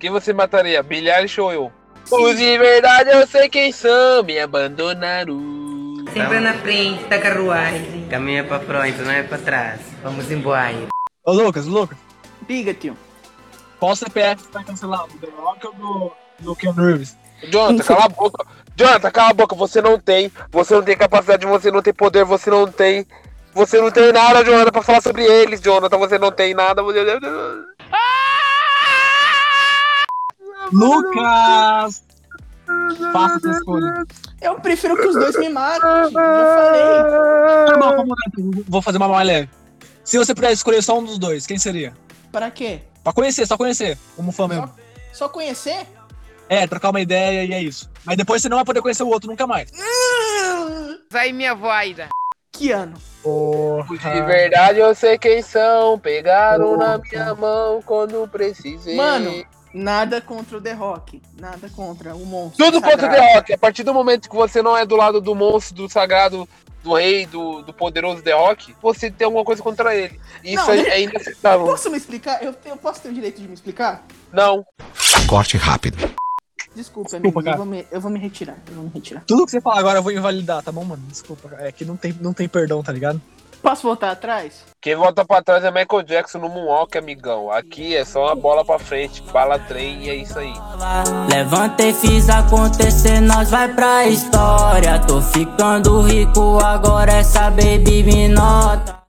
quem 0.00 0.10
você 0.10 0.32
mataria? 0.32 0.84
Eilish 0.88 1.40
ou 1.40 1.52
eu? 1.52 1.72
Os 2.10 2.36
de 2.36 2.58
verdade 2.58 3.10
eu 3.10 3.26
sei 3.26 3.48
quem 3.48 3.72
são, 3.72 4.22
me 4.22 4.38
abandonaram. 4.38 6.04
Sempre 6.12 6.38
na 6.40 6.54
frente 6.54 7.04
da 7.04 7.18
carruagem. 7.18 8.06
Caminha 8.10 8.44
pra 8.44 8.60
frente, 8.60 8.98
não 9.00 9.10
é 9.10 9.22
pra 9.22 9.38
trás. 9.38 9.80
Vamos 10.02 10.30
embora. 10.30 10.74
Ô, 11.24 11.32
Lucas, 11.32 11.66
Lucas, 11.66 11.96
Diga, 12.46 12.74
tio. 12.74 12.96
qual 13.80 13.96
CPF 13.96 14.44
vai 14.52 14.62
cancelar? 14.64 15.06
Do 15.06 15.18
The 15.18 15.28
Rock 15.38 15.66
ou 15.66 15.72
do, 15.74 16.12
do 16.40 16.56
Keanu 16.56 16.84
Reeves? 16.84 17.16
Jonathan, 17.50 17.84
cala 17.84 18.04
a 18.04 18.08
boca. 18.08 18.46
Jonathan, 18.76 19.10
cala 19.10 19.30
a 19.30 19.34
boca. 19.34 19.56
Você 19.56 19.80
não 19.80 19.98
tem. 19.98 20.30
Você 20.50 20.74
não 20.74 20.82
tem 20.82 20.96
capacidade, 20.96 21.46
você 21.46 21.70
não 21.70 21.82
tem 21.82 21.92
poder, 21.94 22.24
você 22.24 22.50
não 22.50 22.66
tem. 22.70 23.06
Você 23.54 23.80
não 23.80 23.90
tem 23.90 24.12
nada, 24.12 24.44
Jonathan, 24.44 24.70
pra 24.72 24.82
falar 24.82 25.00
sobre 25.00 25.24
eles, 25.24 25.60
Jonathan. 25.60 25.98
Você 25.98 26.18
não 26.18 26.32
tem 26.32 26.54
nada. 26.54 26.82
Você... 26.82 27.04
Lucas! 30.72 32.02
Faça 33.12 33.38
sua 33.40 33.52
escolha. 33.52 34.04
Eu 34.40 34.58
prefiro 34.60 34.96
que 34.96 35.06
os 35.06 35.14
dois 35.14 35.36
me 35.38 35.48
matem. 35.48 35.80
Já 35.80 36.10
falei. 36.10 37.66
Tá 37.66 37.76
bom, 37.78 37.96
vamos 37.96 38.08
lá. 38.08 38.16
Vou 38.68 38.82
fazer 38.82 38.98
uma 38.98 39.08
mais 39.08 39.26
leve. 39.26 39.48
Se 40.02 40.18
você 40.18 40.34
pudesse 40.34 40.54
escolher 40.54 40.82
só 40.82 40.98
um 40.98 41.04
dos 41.04 41.18
dois, 41.18 41.46
quem 41.46 41.58
seria? 41.58 41.94
Pra 42.32 42.50
quê? 42.50 42.80
Pra 43.02 43.12
conhecer, 43.12 43.46
só 43.46 43.56
conhecer, 43.56 43.96
como 44.16 44.32
fã 44.32 44.48
mesmo. 44.48 44.70
Só 45.12 45.28
conhecer? 45.28 45.86
É, 46.48 46.66
trocar 46.66 46.90
uma 46.90 47.00
ideia 47.00 47.44
e 47.44 47.52
é 47.52 47.62
isso. 47.62 47.88
Mas 48.04 48.16
depois 48.16 48.42
você 48.42 48.48
não 48.48 48.56
vai 48.56 48.64
poder 48.64 48.82
conhecer 48.82 49.02
o 49.02 49.08
outro 49.08 49.30
nunca 49.30 49.46
mais. 49.46 49.70
Sai 51.10 51.32
minha 51.32 51.54
voida. 51.54 52.08
Que 52.52 52.70
ano? 52.72 52.94
Os 53.24 53.86
de 53.88 54.22
verdade 54.22 54.78
eu 54.78 54.94
sei 54.94 55.16
quem 55.16 55.40
são. 55.40 55.98
Pegaram 55.98 56.76
na 56.76 56.98
minha 56.98 57.34
mão 57.34 57.80
quando 57.82 58.28
precisei. 58.28 58.96
Mano, 58.96 59.44
nada 59.72 60.20
contra 60.20 60.58
o 60.58 60.60
The 60.60 60.72
Rock. 60.72 61.22
Nada 61.38 61.68
contra 61.70 62.14
o 62.14 62.26
monstro. 62.26 62.64
Tudo 62.64 62.82
contra 62.82 62.96
o 62.96 63.00
sagrado. 63.00 63.22
The 63.22 63.34
Rock. 63.34 63.52
A 63.54 63.58
partir 63.58 63.82
do 63.82 63.94
momento 63.94 64.28
que 64.28 64.36
você 64.36 64.62
não 64.62 64.76
é 64.76 64.84
do 64.84 64.96
lado 64.96 65.20
do 65.20 65.34
monstro, 65.34 65.74
do 65.74 65.88
sagrado, 65.88 66.48
do 66.82 66.94
rei, 66.94 67.24
do, 67.24 67.62
do 67.62 67.72
poderoso 67.72 68.22
The 68.22 68.32
Rock, 68.32 68.76
você 68.80 69.10
tem 69.10 69.24
alguma 69.24 69.44
coisa 69.44 69.62
contra 69.62 69.96
ele. 69.96 70.20
Isso 70.44 70.66
Não, 70.66 70.74
é, 70.74 70.80
é 70.80 71.02
inaceitável. 71.02 71.64
Posso 71.64 71.90
me 71.90 71.96
explicar? 71.96 72.42
Eu, 72.42 72.54
eu 72.66 72.76
posso 72.76 73.00
ter 73.00 73.08
o 73.08 73.14
direito 73.14 73.40
de 73.40 73.48
me 73.48 73.54
explicar? 73.54 74.04
Não. 74.30 74.64
Corte 75.26 75.56
rápido. 75.56 75.96
Desculpa, 76.74 77.10
Desculpa, 77.10 77.40
amigo. 77.40 77.50
Eu 77.50 77.56
vou, 77.56 77.66
me, 77.66 77.86
eu 77.90 78.00
vou 78.00 78.10
me 78.10 78.18
retirar. 78.18 78.56
Eu 78.68 78.74
vou 78.74 78.84
me 78.84 78.90
retirar. 78.92 79.22
Tudo 79.26 79.44
que 79.44 79.50
você 79.50 79.60
falar 79.60 79.78
agora 79.78 79.98
eu 79.98 80.02
vou 80.02 80.12
invalidar, 80.12 80.62
tá 80.62 80.72
bom, 80.72 80.84
mano? 80.84 81.02
Desculpa. 81.08 81.50
É 81.58 81.70
que 81.70 81.84
não 81.84 81.96
tem, 81.96 82.14
não 82.20 82.32
tem 82.32 82.48
perdão, 82.48 82.82
tá 82.82 82.92
ligado? 82.92 83.20
Posso 83.64 83.84
voltar 83.84 84.10
atrás? 84.10 84.62
Quem 84.78 84.94
volta 84.94 85.24
pra 85.24 85.42
trás 85.42 85.64
é 85.64 85.70
Michael 85.70 86.02
Jackson 86.02 86.38
no 86.38 86.50
Moonwalk, 86.50 86.98
amigão. 86.98 87.50
Aqui 87.50 87.96
é 87.96 88.04
só 88.04 88.26
uma 88.26 88.34
bola 88.34 88.62
pra 88.62 88.78
frente, 88.78 89.22
bala 89.32 89.58
trem 89.58 90.04
e 90.04 90.10
é 90.10 90.16
isso 90.16 90.38
aí. 90.38 90.52
Levantei, 91.32 91.94
fiz 91.94 92.28
acontecer, 92.28 93.20
nós 93.20 93.50
vai 93.50 93.72
pra 93.72 94.06
história. 94.06 94.98
Tô 94.98 95.22
ficando 95.22 96.02
rico, 96.02 96.58
agora 96.62 97.12
essa 97.12 97.48
baby 97.50 98.02
me 98.02 98.28
nota. 98.28 99.02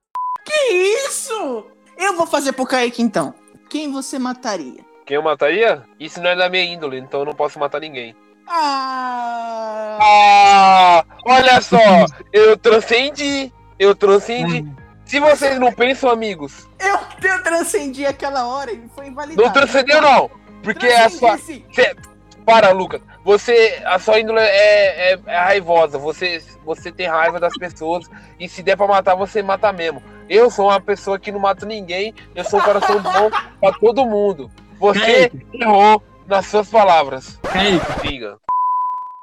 Que 0.45 0.71
isso? 1.05 1.65
Eu 1.97 2.15
vou 2.15 2.25
fazer 2.25 2.53
pro 2.53 2.65
Kaique 2.65 3.01
então. 3.01 3.33
Quem 3.69 3.91
você 3.91 4.17
mataria? 4.17 4.84
Quem 5.05 5.15
eu 5.15 5.21
mataria? 5.23 5.83
Isso 5.99 6.21
não 6.21 6.29
é 6.31 6.35
da 6.35 6.49
minha 6.49 6.63
índole, 6.63 6.97
então 6.99 7.19
eu 7.21 7.25
não 7.25 7.33
posso 7.33 7.59
matar 7.59 7.79
ninguém. 7.79 8.15
Ah! 8.47 9.97
Ah, 10.01 11.05
olha 11.25 11.61
só, 11.61 11.77
eu 12.33 12.57
transcendi, 12.57 13.51
eu 13.79 13.95
transcendi. 13.95 14.65
Se 15.05 15.19
vocês 15.19 15.59
não 15.59 15.71
pensam, 15.71 16.09
amigos, 16.09 16.67
Eu, 16.79 16.97
eu 17.29 17.43
transcendi 17.43 18.05
aquela 18.05 18.47
hora 18.47 18.71
e 18.71 18.81
foi 18.95 19.07
invalidado. 19.07 19.43
não 19.45 19.53
transcendeu 19.53 20.01
não, 20.01 20.29
porque 20.63 20.87
é 20.87 21.03
a 21.03 21.09
sua... 21.09 21.37
Cê- 21.37 21.95
Para, 22.43 22.71
Lucas. 22.71 23.01
Você, 23.23 23.81
a 23.85 23.97
sua 23.99 24.19
índole 24.19 24.39
é, 24.39 25.13
é- 25.13 25.19
é 25.25 25.37
raivosa. 25.37 25.97
Você, 25.99 26.43
você 26.63 26.91
tem 26.91 27.07
raiva 27.07 27.39
das 27.39 27.55
pessoas 27.57 28.07
e 28.39 28.47
se 28.49 28.61
der 28.63 28.75
pra 28.77 28.87
matar, 28.87 29.15
você 29.15 29.41
mata 29.43 29.71
mesmo. 29.71 30.01
Eu 30.29 30.49
sou 30.51 30.67
uma 30.69 30.79
pessoa 30.81 31.17
que 31.19 31.31
não 31.31 31.39
mato 31.39 31.65
ninguém. 31.65 32.13
Eu 32.35 32.43
sou 32.43 32.59
um 32.59 32.63
coração 32.63 32.99
bom 33.01 33.29
pra 33.59 33.71
todo 33.79 34.05
mundo. 34.05 34.51
Você 34.79 35.31
errou 35.53 36.01
nas 36.27 36.45
suas 36.47 36.69
palavras. 36.69 37.39
Kaique, 37.43 38.07
Diga. 38.07 38.39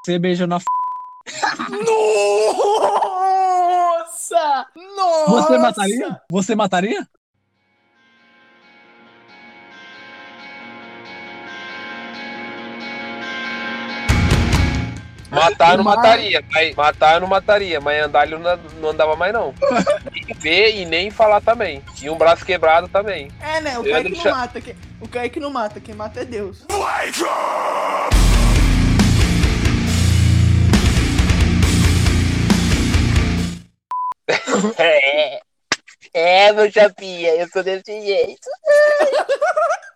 você 0.04 0.18
beijou 0.18 0.47
na 0.47 0.56
f... 0.56 0.64
Nossa! 4.02 4.66
Nossa! 4.97 5.30
Você 5.30 5.59
mataria? 5.59 6.21
Você 6.30 6.54
mataria? 6.54 7.09
Matar 15.32 15.70
eu 15.72 15.76
não 15.78 15.84
mataria, 15.84 16.44
mas 16.52 16.74
matar 16.74 17.14
eu 17.14 17.20
não 17.20 17.26
mataria, 17.26 17.80
mas 17.80 18.02
andar 18.04 18.26
ele 18.26 18.36
não, 18.36 18.88
andava 18.90 19.16
mais 19.16 19.32
não. 19.32 19.54
Nem 20.12 20.34
ver 20.38 20.76
e 20.76 20.84
nem 20.84 21.10
falar 21.10 21.40
também. 21.40 21.82
E 22.02 22.10
um 22.10 22.18
braço 22.18 22.44
quebrado 22.44 22.86
também. 22.88 23.28
É, 23.40 23.60
né? 23.62 23.78
O 23.78 23.82
Kaique 23.82 24.10
deixar- 24.10 24.30
não 24.30 24.36
mata. 24.38 24.60
quem- 24.60 24.76
O 25.00 25.08
Kaique 25.08 25.40
não 25.40 25.50
mata. 25.50 25.80
Quem 25.80 25.94
mata 25.94 26.20
é 26.20 26.24
Deus. 26.26 26.64
É, 34.78 35.40
é 36.14 36.52
meu 36.52 36.70
chapinha, 36.70 37.34
eu 37.36 37.48
sou 37.48 37.62
desse 37.62 38.00
jeito. 38.00 38.48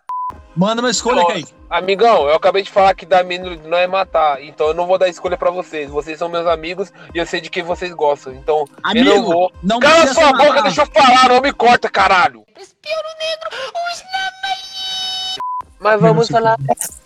Manda 0.57 0.81
uma 0.81 0.89
escolha, 0.89 1.23
Kaique. 1.27 1.53
Amigão, 1.69 2.27
eu 2.27 2.33
acabei 2.35 2.63
de 2.63 2.71
falar 2.71 2.95
que 2.95 3.05
dar 3.05 3.23
menos 3.23 3.63
não 3.63 3.77
é 3.77 3.85
matar, 3.85 4.41
então 4.43 4.69
eu 4.69 4.73
não 4.73 4.87
vou 4.87 4.97
dar 4.97 5.07
escolha 5.07 5.37
pra 5.37 5.51
vocês. 5.51 5.87
Vocês 5.87 6.17
são 6.17 6.27
meus 6.27 6.47
amigos 6.47 6.91
e 7.13 7.17
eu 7.19 7.27
sei 7.27 7.39
de 7.39 7.47
quem 7.47 7.61
vocês 7.61 7.93
gostam, 7.93 8.33
então 8.33 8.65
eu 8.95 9.05
não 9.05 9.11
Amigo, 9.13 9.31
vou. 9.31 9.51
não 9.61 9.79
Cala 9.79 10.07
sua 10.07 10.31
boca, 10.31 10.45
matar. 10.45 10.63
deixa 10.63 10.81
eu 10.81 10.85
falar, 10.87 11.29
não 11.29 11.41
me 11.41 11.53
corta, 11.53 11.87
caralho. 11.89 12.43
Mas 15.79 16.01
vamos 16.01 16.27
falar 16.27 16.57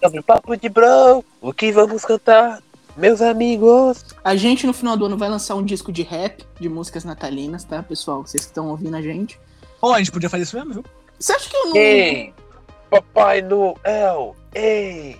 sobre 0.01 0.21
papo 0.21 0.55
de 0.55 0.69
bro, 0.69 1.25
o 1.41 1.51
que 1.51 1.73
vamos 1.73 2.05
cantar, 2.05 2.61
meus 2.95 3.21
amigos. 3.21 4.05
A 4.23 4.33
gente, 4.37 4.65
no 4.65 4.71
final 4.73 4.95
do 4.95 5.07
ano, 5.07 5.17
vai 5.17 5.27
lançar 5.27 5.55
um 5.55 5.65
disco 5.65 5.91
de 5.91 6.03
rap, 6.03 6.45
de 6.57 6.69
músicas 6.69 7.03
natalinas, 7.03 7.65
tá, 7.65 7.83
pessoal? 7.83 8.21
Vocês 8.25 8.45
que 8.45 8.51
estão 8.51 8.69
ouvindo 8.69 8.95
a 8.95 9.01
gente. 9.01 9.37
Ó, 9.81 9.93
a 9.93 9.97
gente 9.97 10.11
podia 10.11 10.29
fazer 10.29 10.43
isso 10.43 10.55
mesmo, 10.55 10.73
viu? 10.75 10.85
Você 11.19 11.33
acha 11.33 11.49
que 11.49 11.55
eu 11.57 11.65
não. 11.67 11.75
Ei, 11.75 12.33
Papai 12.91 13.41
Noel, 13.41 14.35
ei, 14.53 15.17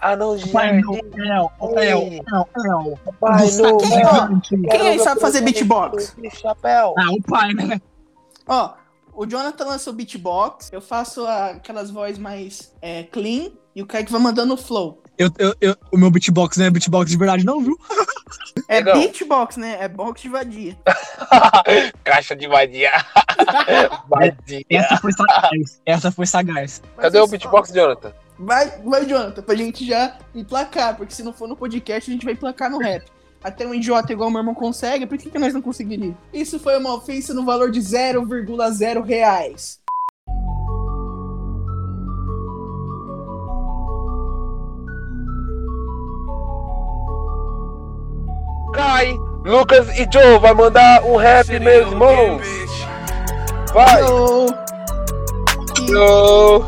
anão 0.00 0.36
de 0.36 0.48
Pai 0.50 0.80
jardim, 0.82 1.00
Noel, 1.16 1.52
Noel, 1.60 2.00
Noel. 2.56 2.98
Papai 3.04 3.50
Noel. 3.52 3.76
Quem, 3.78 3.90
Gigante. 3.90 4.56
quem 4.70 4.88
aí 4.88 4.98
sabe 4.98 5.20
fazer 5.20 5.40
beatbox? 5.42 6.16
Chapéu. 6.34 6.94
Ah, 6.98 7.10
o 7.12 7.22
pai, 7.22 7.52
né? 7.54 7.80
Ó, 8.48 8.72
o 9.14 9.24
Jonathan 9.24 9.64
lançou 9.64 9.92
beatbox, 9.92 10.68
eu 10.72 10.80
faço 10.80 11.24
aquelas 11.26 11.90
vozes 11.90 12.18
mais 12.18 12.74
é, 12.82 13.04
clean 13.04 13.50
e 13.74 13.80
o 13.82 13.86
Kaique 13.86 14.10
vai 14.12 14.20
mandando 14.20 14.54
o 14.54 14.56
flow. 14.56 15.00
Eu, 15.16 15.30
eu, 15.38 15.54
eu- 15.60 15.76
o 15.92 15.96
meu 15.96 16.10
beatbox 16.10 16.56
não 16.58 16.66
é 16.66 16.70
beatbox 16.70 17.10
de 17.10 17.16
verdade, 17.16 17.44
não, 17.46 17.60
viu? 17.62 17.78
É 18.68 18.76
Legal. 18.76 18.98
beatbox, 18.98 19.56
né? 19.56 19.78
É 19.80 19.88
box 19.88 20.22
de 20.22 20.28
vadia. 20.28 20.76
Caixa 22.02 22.34
de 22.34 22.48
vadia. 22.48 22.90
vadia. 24.08 24.64
Essa 24.68 24.96
foi 24.96 25.12
sagaz. 25.12 25.80
Essa 25.86 26.10
foi 26.10 26.26
sagaz. 26.26 26.82
Mas 26.96 27.04
Cadê 27.04 27.18
o 27.20 27.26
beatbox, 27.26 27.72
Jonathan? 27.72 28.12
Vai, 28.38 28.68
vai, 28.82 29.06
Jonathan, 29.06 29.42
pra 29.42 29.54
gente 29.54 29.86
já 29.86 30.18
emplacar, 30.34 30.96
porque 30.96 31.14
se 31.14 31.22
não 31.22 31.32
for 31.32 31.48
no 31.48 31.56
podcast, 31.56 32.10
a 32.10 32.12
gente 32.12 32.24
vai 32.24 32.34
emplacar 32.34 32.70
no 32.70 32.78
rap. 32.78 33.04
Até 33.42 33.66
um 33.66 33.74
idiota 33.74 34.12
igual 34.12 34.30
meu 34.30 34.40
irmão 34.40 34.54
consegue, 34.54 35.06
por 35.06 35.16
que, 35.16 35.30
que 35.30 35.38
nós 35.38 35.54
não 35.54 35.62
conseguiríamos? 35.62 36.16
Isso 36.32 36.58
foi 36.58 36.76
uma 36.78 36.94
ofensa 36.94 37.32
no 37.32 37.44
valor 37.44 37.70
de 37.70 37.80
0,0 37.80 39.04
reais. 39.04 39.78
Kai, 48.76 49.18
Lucas 49.42 49.88
e 49.98 50.06
Joe 50.12 50.38
vai 50.38 50.52
mandar 50.52 51.02
um 51.02 51.16
rap, 51.16 51.48
meus 51.58 51.88
irmãos. 51.88 52.42
Vai. 53.72 54.02
Yo, 54.02 54.46
Yo. 55.88 56.64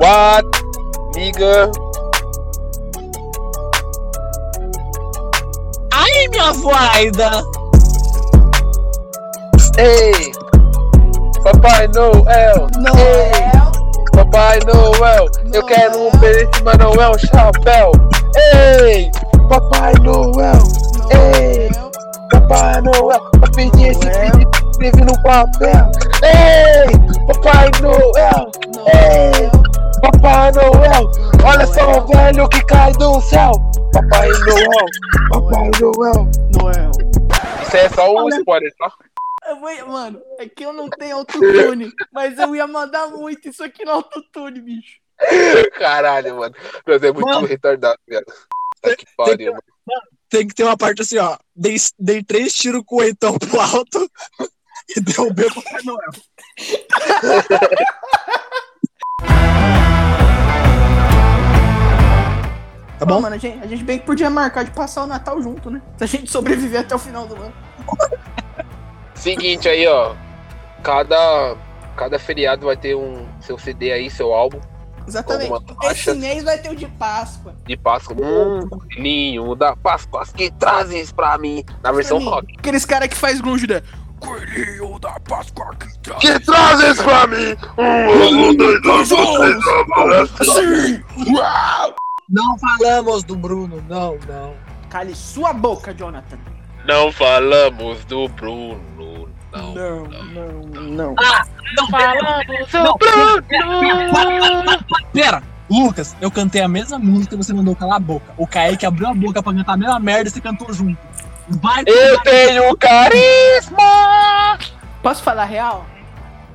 What? 0.00 0.46
Nigga. 1.16 1.68
Ai, 5.92 6.28
minha 6.28 6.52
voida! 6.52 7.42
Ei. 9.78 10.32
Papai 11.42 11.88
Noel. 11.88 12.24
Ei. 12.28 12.80
Noel, 12.80 13.72
Papai 14.12 14.60
Noel. 14.60 15.26
Eu 15.52 15.66
quero 15.66 16.06
um 16.06 16.10
presente, 16.12 16.62
mas 16.62 16.78
não 16.78 16.92
é 16.92 17.10
um 17.10 17.18
chapéu. 17.18 17.90
Ei. 18.36 19.10
Papai 19.48 19.92
Noel. 20.02 20.62
Ei. 21.10 21.68
Noel, 21.70 21.90
Papai 22.30 22.80
Noel, 22.80 23.20
eu 23.34 23.52
pedi 23.54 23.88
esse 23.88 24.08
vídeo 24.08 24.62
escrevi 24.82 25.04
no 25.04 25.22
papel. 25.22 25.90
Ei, 26.22 27.26
Papai 27.26 27.70
Noel, 27.80 28.50
ei. 28.86 29.50
Papai 30.00 30.50
Noel, 30.52 31.10
olha 31.44 31.66
só 31.66 31.98
o 31.98 32.06
velho 32.06 32.48
que 32.48 32.64
cai 32.64 32.92
do 32.94 33.20
céu. 33.20 33.52
Papai 33.92 34.28
Noel, 34.28 34.86
Papai 35.30 35.70
Noel. 35.80 36.28
Noel. 36.58 36.90
Isso 37.62 37.76
é 37.76 37.88
só 37.90 38.12
um 38.12 38.28
spoiler, 38.28 38.72
tá? 38.76 38.92
Eu 39.48 39.60
vou, 39.60 39.86
mano, 39.88 40.20
é 40.38 40.48
que 40.48 40.64
eu 40.64 40.72
não 40.72 40.88
tenho 40.88 41.16
autotune, 41.16 41.92
mas 42.12 42.38
eu 42.38 42.54
ia 42.54 42.66
mandar 42.66 43.08
muito 43.08 43.48
isso 43.48 43.62
aqui 43.62 43.84
no 43.84 43.92
autotune, 43.92 44.60
bicho. 44.60 45.00
Caralho, 45.78 46.36
mano. 46.36 46.54
Nós 46.86 47.02
é 47.02 47.12
muito 47.12 47.26
Mano. 47.26 47.46
retardado, 47.46 47.98
viado. 48.06 48.24
Que 48.82 49.06
pariu. 49.16 49.54
Tem 50.28 50.46
que 50.46 50.54
ter 50.54 50.64
uma 50.64 50.76
parte 50.76 51.02
assim, 51.02 51.18
ó. 51.18 51.36
Dei, 51.54 51.76
dei 51.98 52.22
três 52.22 52.52
tiros 52.54 52.82
com 52.86 52.96
o 52.96 53.00
oitão 53.00 53.38
pro 53.38 53.60
alto 53.60 54.10
e 54.96 55.00
derrubei 55.00 55.46
o 55.46 55.54
Papai 55.54 55.82
Noel. 55.84 56.10
Tá 62.98 63.06
Bom, 63.06 63.16
bom? 63.16 63.22
mano, 63.22 63.34
a 63.34 63.38
gente, 63.38 63.58
a 63.60 63.66
gente 63.66 63.82
bem 63.82 63.98
que 63.98 64.06
podia 64.06 64.30
marcar 64.30 64.64
de 64.64 64.70
passar 64.70 65.02
o 65.02 65.08
Natal 65.08 65.42
junto, 65.42 65.68
né? 65.68 65.82
Se 65.98 66.04
a 66.04 66.06
gente 66.06 66.30
sobreviver 66.30 66.82
até 66.82 66.94
o 66.94 66.98
final 67.00 67.26
do 67.26 67.34
ano. 67.34 67.52
Seguinte 69.12 69.68
aí, 69.68 69.84
ó. 69.88 70.14
Cada, 70.84 71.56
cada 71.96 72.16
feriado 72.16 72.66
vai 72.66 72.76
ter 72.76 72.94
um 72.94 73.26
seu 73.40 73.58
CD 73.58 73.90
aí, 73.90 74.08
seu 74.08 74.32
álbum 74.32 74.60
Exatamente. 75.06 75.52
Esse 75.84 76.14
mês 76.14 76.44
vai 76.44 76.58
ter 76.58 76.70
o 76.70 76.76
de 76.76 76.86
Páscoa. 76.86 77.54
de 77.66 77.76
Páscoa. 77.76 78.16
Hum, 78.16 78.68
ninho 78.98 79.54
da 79.54 79.76
Páscoa, 79.76 80.24
que 80.26 80.50
trazes 80.52 81.12
pra 81.12 81.36
mim. 81.38 81.64
Na 81.82 81.92
versão 81.92 82.18
mim, 82.18 82.24
rock. 82.26 82.54
Aqueles 82.58 82.84
caras 82.84 83.08
que 83.08 83.16
faz 83.16 83.40
grunge, 83.40 83.66
né? 83.66 83.82
Coelhinho 84.20 84.98
da 85.00 85.18
Páscoa 85.20 85.74
que 85.74 85.98
traz. 85.98 86.20
Que 86.20 86.40
trazes 86.40 87.02
pra 87.02 87.26
mim? 87.26 87.56
Um, 87.76 88.54
dois, 88.56 88.80
dois, 88.82 89.08
Sim! 90.54 91.02
Não 92.28 92.56
falamos 92.58 93.24
do 93.24 93.36
Bruno, 93.36 93.84
não, 93.88 94.16
não. 94.28 94.54
Cale 94.88 95.14
sua 95.14 95.52
boca, 95.52 95.92
Jonathan. 95.92 96.38
Não 96.86 97.12
falamos 97.12 98.04
do 98.04 98.28
Bruno. 98.28 98.80
Não. 99.52 99.74
Não, 99.74 100.06
não, 100.06 100.82
não. 100.82 101.14
Não 101.76 101.88
Falamos 101.88 102.72
Não, 102.72 102.94
Bruno. 102.96 104.84
Pera, 105.12 105.42
Lucas, 105.70 106.16
eu 106.20 106.30
cantei 106.30 106.62
a 106.62 106.68
mesma 106.68 106.98
música 106.98 107.34
e 107.34 107.38
você 107.38 107.52
mandou 107.52 107.76
calar 107.76 107.96
a 107.96 108.00
boca. 108.00 108.32
O 108.36 108.46
Kaique 108.46 108.86
abriu 108.86 109.08
a 109.08 109.14
boca 109.14 109.42
pra 109.42 109.54
cantar 109.54 109.72
a 109.72 109.76
mesma 109.76 109.98
merda 109.98 110.28
e 110.28 110.32
você 110.32 110.40
cantou 110.40 110.72
junto. 110.72 110.98
Vai 111.48 111.82
Eu 111.86 112.20
tenho 112.22 112.76
carisma! 112.76 114.58
Posso 115.02 115.22
falar 115.22 115.44
real? 115.44 115.86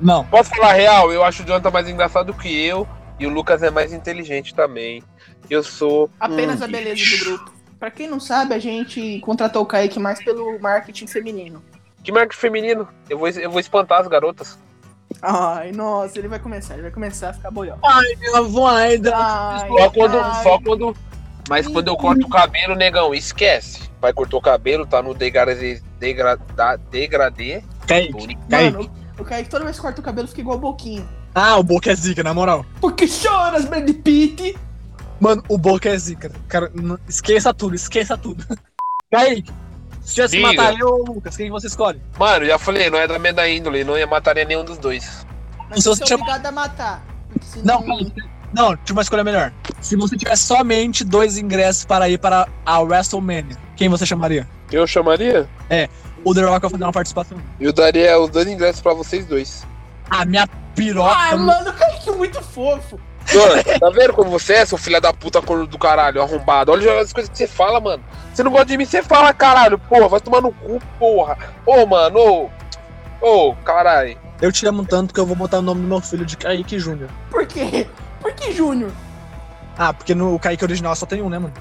Não. 0.00 0.24
Posso 0.24 0.50
falar 0.50 0.72
real? 0.72 1.12
Eu 1.12 1.24
acho 1.24 1.42
o 1.42 1.46
Jonathan 1.46 1.70
mais 1.70 1.88
engraçado 1.88 2.32
que 2.34 2.48
eu 2.48 2.88
e 3.18 3.26
o 3.26 3.30
Lucas 3.30 3.62
é 3.62 3.70
mais 3.70 3.92
inteligente 3.92 4.54
também. 4.54 5.02
Eu 5.50 5.62
sou. 5.62 6.10
Apenas 6.18 6.60
um 6.60 6.64
a 6.64 6.68
beleza 6.68 6.94
bicho. 6.94 7.24
do 7.24 7.24
grupo. 7.24 7.52
Pra 7.78 7.90
quem 7.90 8.08
não 8.08 8.18
sabe, 8.18 8.54
a 8.54 8.58
gente 8.58 9.20
contratou 9.20 9.62
o 9.62 9.66
Kaique 9.66 10.00
mais 10.00 10.22
pelo 10.22 10.58
marketing 10.60 11.06
feminino. 11.06 11.62
Que 12.08 12.12
marketing 12.12 12.40
feminino? 12.40 12.88
Eu 13.10 13.18
vou, 13.18 13.28
eu 13.28 13.50
vou 13.50 13.60
espantar 13.60 14.00
as 14.00 14.08
garotas. 14.08 14.58
Ai, 15.20 15.72
nossa, 15.72 16.18
ele 16.18 16.26
vai 16.26 16.38
começar, 16.38 16.72
ele 16.72 16.84
vai 16.84 16.90
começar 16.90 17.28
a 17.28 17.32
ficar 17.34 17.50
boió. 17.50 17.74
Ai, 17.84 18.16
minha 18.18 18.40
voida. 18.44 19.10
Só 19.10 19.90
quando. 19.90 20.18
ai. 20.18 20.42
Só 20.42 20.58
quando. 20.58 20.96
Mas 21.50 21.68
quando 21.68 21.88
eu 21.88 21.96
corto 21.98 22.24
o 22.24 22.30
cabelo, 22.30 22.74
negão, 22.74 23.12
esquece. 23.14 23.90
Vai 24.00 24.14
cortar 24.14 24.38
o 24.38 24.40
cabelo, 24.40 24.86
tá 24.86 25.02
no 25.02 25.12
degradê. 25.12 25.82
Degrada, 25.98 26.80
degradê. 26.90 27.62
Kaique. 27.86 28.38
Mano, 28.50 28.90
o 29.18 29.22
Kaique 29.24 29.50
toda 29.50 29.64
vez 29.66 29.76
que 29.76 29.82
corta 29.82 30.00
o 30.00 30.04
cabelo 30.04 30.28
fica 30.28 30.40
igual 30.40 30.56
o 30.56 30.60
Boquinho. 30.60 31.06
Ah, 31.34 31.58
o 31.58 31.62
Boca 31.62 31.92
é 31.92 31.94
zica, 31.94 32.22
na 32.22 32.32
moral. 32.32 32.64
Porque 32.80 33.06
choras, 33.06 33.66
Brad 33.66 33.86
Pitt? 33.96 34.56
Mano, 35.20 35.44
o 35.46 35.58
Boca 35.58 35.90
é 35.90 35.98
zica. 35.98 36.32
Cara, 36.48 36.70
não- 36.74 36.98
esqueça 37.06 37.52
tudo, 37.52 37.74
esqueça 37.74 38.16
tudo. 38.16 38.42
Kaique, 39.12 39.52
se 40.08 40.14
tivesse 40.14 40.36
que 40.36 40.42
matar 40.42 40.78
eu 40.78 40.88
ou 40.88 41.00
o 41.02 41.12
Lucas, 41.14 41.36
quem 41.36 41.50
você 41.50 41.66
escolhe? 41.66 42.00
Mano, 42.18 42.46
já 42.46 42.58
falei, 42.58 42.88
não 42.90 42.98
é 42.98 43.06
da 43.06 43.18
minha 43.18 43.48
índole, 43.48 43.84
não 43.84 43.96
ia 43.98 44.06
mataria 44.06 44.44
nenhum 44.44 44.64
dos 44.64 44.78
dois. 44.78 45.26
Mas 45.68 45.82
Se 45.82 45.88
você 45.88 46.02
é 46.02 46.06
chama- 46.06 46.22
obrigado 46.24 46.46
a 46.46 46.52
matar. 46.52 47.04
Não, 47.62 47.82
Kaique. 47.82 48.22
Não, 48.52 48.74
tinha 48.78 48.94
uma 48.96 49.02
escolha 49.02 49.22
melhor. 49.22 49.52
Se 49.82 49.94
você 49.94 50.16
tivesse 50.16 50.44
somente 50.44 51.04
dois 51.04 51.36
ingressos 51.36 51.84
para 51.84 52.08
ir 52.08 52.18
para 52.18 52.48
a 52.64 52.78
WrestleMania, 52.80 53.56
quem 53.76 53.88
você 53.90 54.06
chamaria? 54.06 54.48
Eu 54.72 54.86
chamaria? 54.86 55.46
O 56.24 56.34
The 56.34 56.42
Rock 56.42 56.62
vai 56.62 56.70
fazer 56.70 56.84
uma 56.84 56.92
participação. 56.92 57.38
Eu 57.60 57.72
daria 57.72 58.18
os 58.18 58.30
dois 58.30 58.46
ingressos 58.48 58.80
pra 58.80 58.94
vocês 58.94 59.26
dois. 59.26 59.66
A 60.08 60.24
minha 60.24 60.46
piroca. 60.74 61.14
Ai, 61.14 61.36
mano, 61.36 61.70
o 61.70 61.72
Kaique 61.74 62.08
é 62.08 62.12
muito 62.12 62.42
fofo. 62.42 62.98
Mano, 63.34 63.62
tá 63.80 63.90
vendo 63.90 64.12
como 64.14 64.30
você 64.30 64.54
é, 64.54 64.66
seu 64.66 64.78
filho 64.78 65.00
da 65.00 65.12
puta 65.12 65.40
corno 65.42 65.66
do 65.66 65.78
caralho, 65.78 66.22
arrombado? 66.22 66.72
Olha 66.72 67.00
as 67.00 67.12
coisas 67.12 67.30
que 67.30 67.36
você 67.36 67.46
fala, 67.46 67.78
mano. 67.80 68.02
Você 68.32 68.42
não 68.42 68.50
gosta 68.50 68.66
de 68.66 68.76
mim, 68.78 68.84
você 68.84 69.02
fala, 69.02 69.32
caralho, 69.34 69.78
porra, 69.78 70.08
vai 70.08 70.20
tomar 70.20 70.40
no 70.40 70.52
cu, 70.52 70.80
porra. 70.98 71.36
Ô, 71.66 71.84
mano, 71.86 72.18
ô. 72.18 72.50
Ô, 73.20 73.54
caralho. 73.64 74.16
Eu 74.40 74.52
te 74.52 74.66
amo 74.66 74.84
tanto 74.84 75.12
que 75.12 75.18
eu 75.20 75.26
vou 75.26 75.34
botar 75.36 75.58
o 75.58 75.62
nome 75.62 75.82
do 75.82 75.88
meu 75.88 76.00
filho 76.00 76.24
de 76.24 76.36
Kaique 76.36 76.78
Júnior. 76.78 77.10
Por 77.30 77.44
quê? 77.46 77.86
Por 78.20 78.32
que 78.32 78.52
Júnior? 78.52 78.90
Ah, 79.76 79.92
porque 79.92 80.14
no 80.14 80.38
Kaique 80.38 80.64
original 80.64 80.94
só 80.94 81.04
tem 81.06 81.20
um, 81.20 81.28
né, 81.28 81.38
mano? 81.38 81.54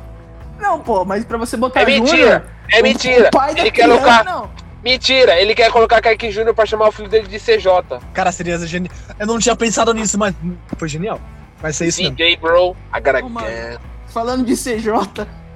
Não, 0.60 0.80
pô, 0.80 1.04
mas 1.04 1.26
pra 1.26 1.38
você 1.38 1.58
botar 1.58 1.82
É 1.82 1.86
mentira, 1.86 2.18
Júnior... 2.18 2.44
é 2.72 2.82
mentira. 2.82 3.28
O 3.28 3.32
pai 3.32 3.54
da 3.56 3.62
Ele 3.62 3.72
quer 3.72 3.84
criança, 3.84 4.02
colocar. 4.02 4.24
não. 4.24 4.50
Mentira, 4.84 5.36
ele 5.42 5.54
quer 5.56 5.72
colocar 5.72 6.02
Kaique 6.02 6.32
Júnior 6.32 6.54
pra 6.56 6.66
chamar 6.66 6.88
o 6.88 6.92
filho 6.92 7.10
dele 7.10 7.28
de 7.28 7.40
CJ. 7.40 8.00
Cara, 8.14 8.32
seria 8.32 8.58
genial. 8.60 8.94
Eu 9.20 9.28
não 9.28 9.38
tinha 9.40 9.56
pensado 9.56 9.94
nisso, 9.94 10.18
mas 10.18 10.34
foi 10.78 10.88
genial. 10.88 11.20
Vai 11.62 11.74
ser 11.74 11.88
isso 11.88 12.02
mesmo. 12.02 12.15
DJ, 12.15 12.38
bro. 12.38 12.76
I 12.96 13.00
gotta 13.00 13.26
Ô, 13.26 13.30
mano. 13.30 13.48
get. 13.48 13.80
Falando 14.08 14.46
de 14.46 14.56
CJ, 14.56 14.91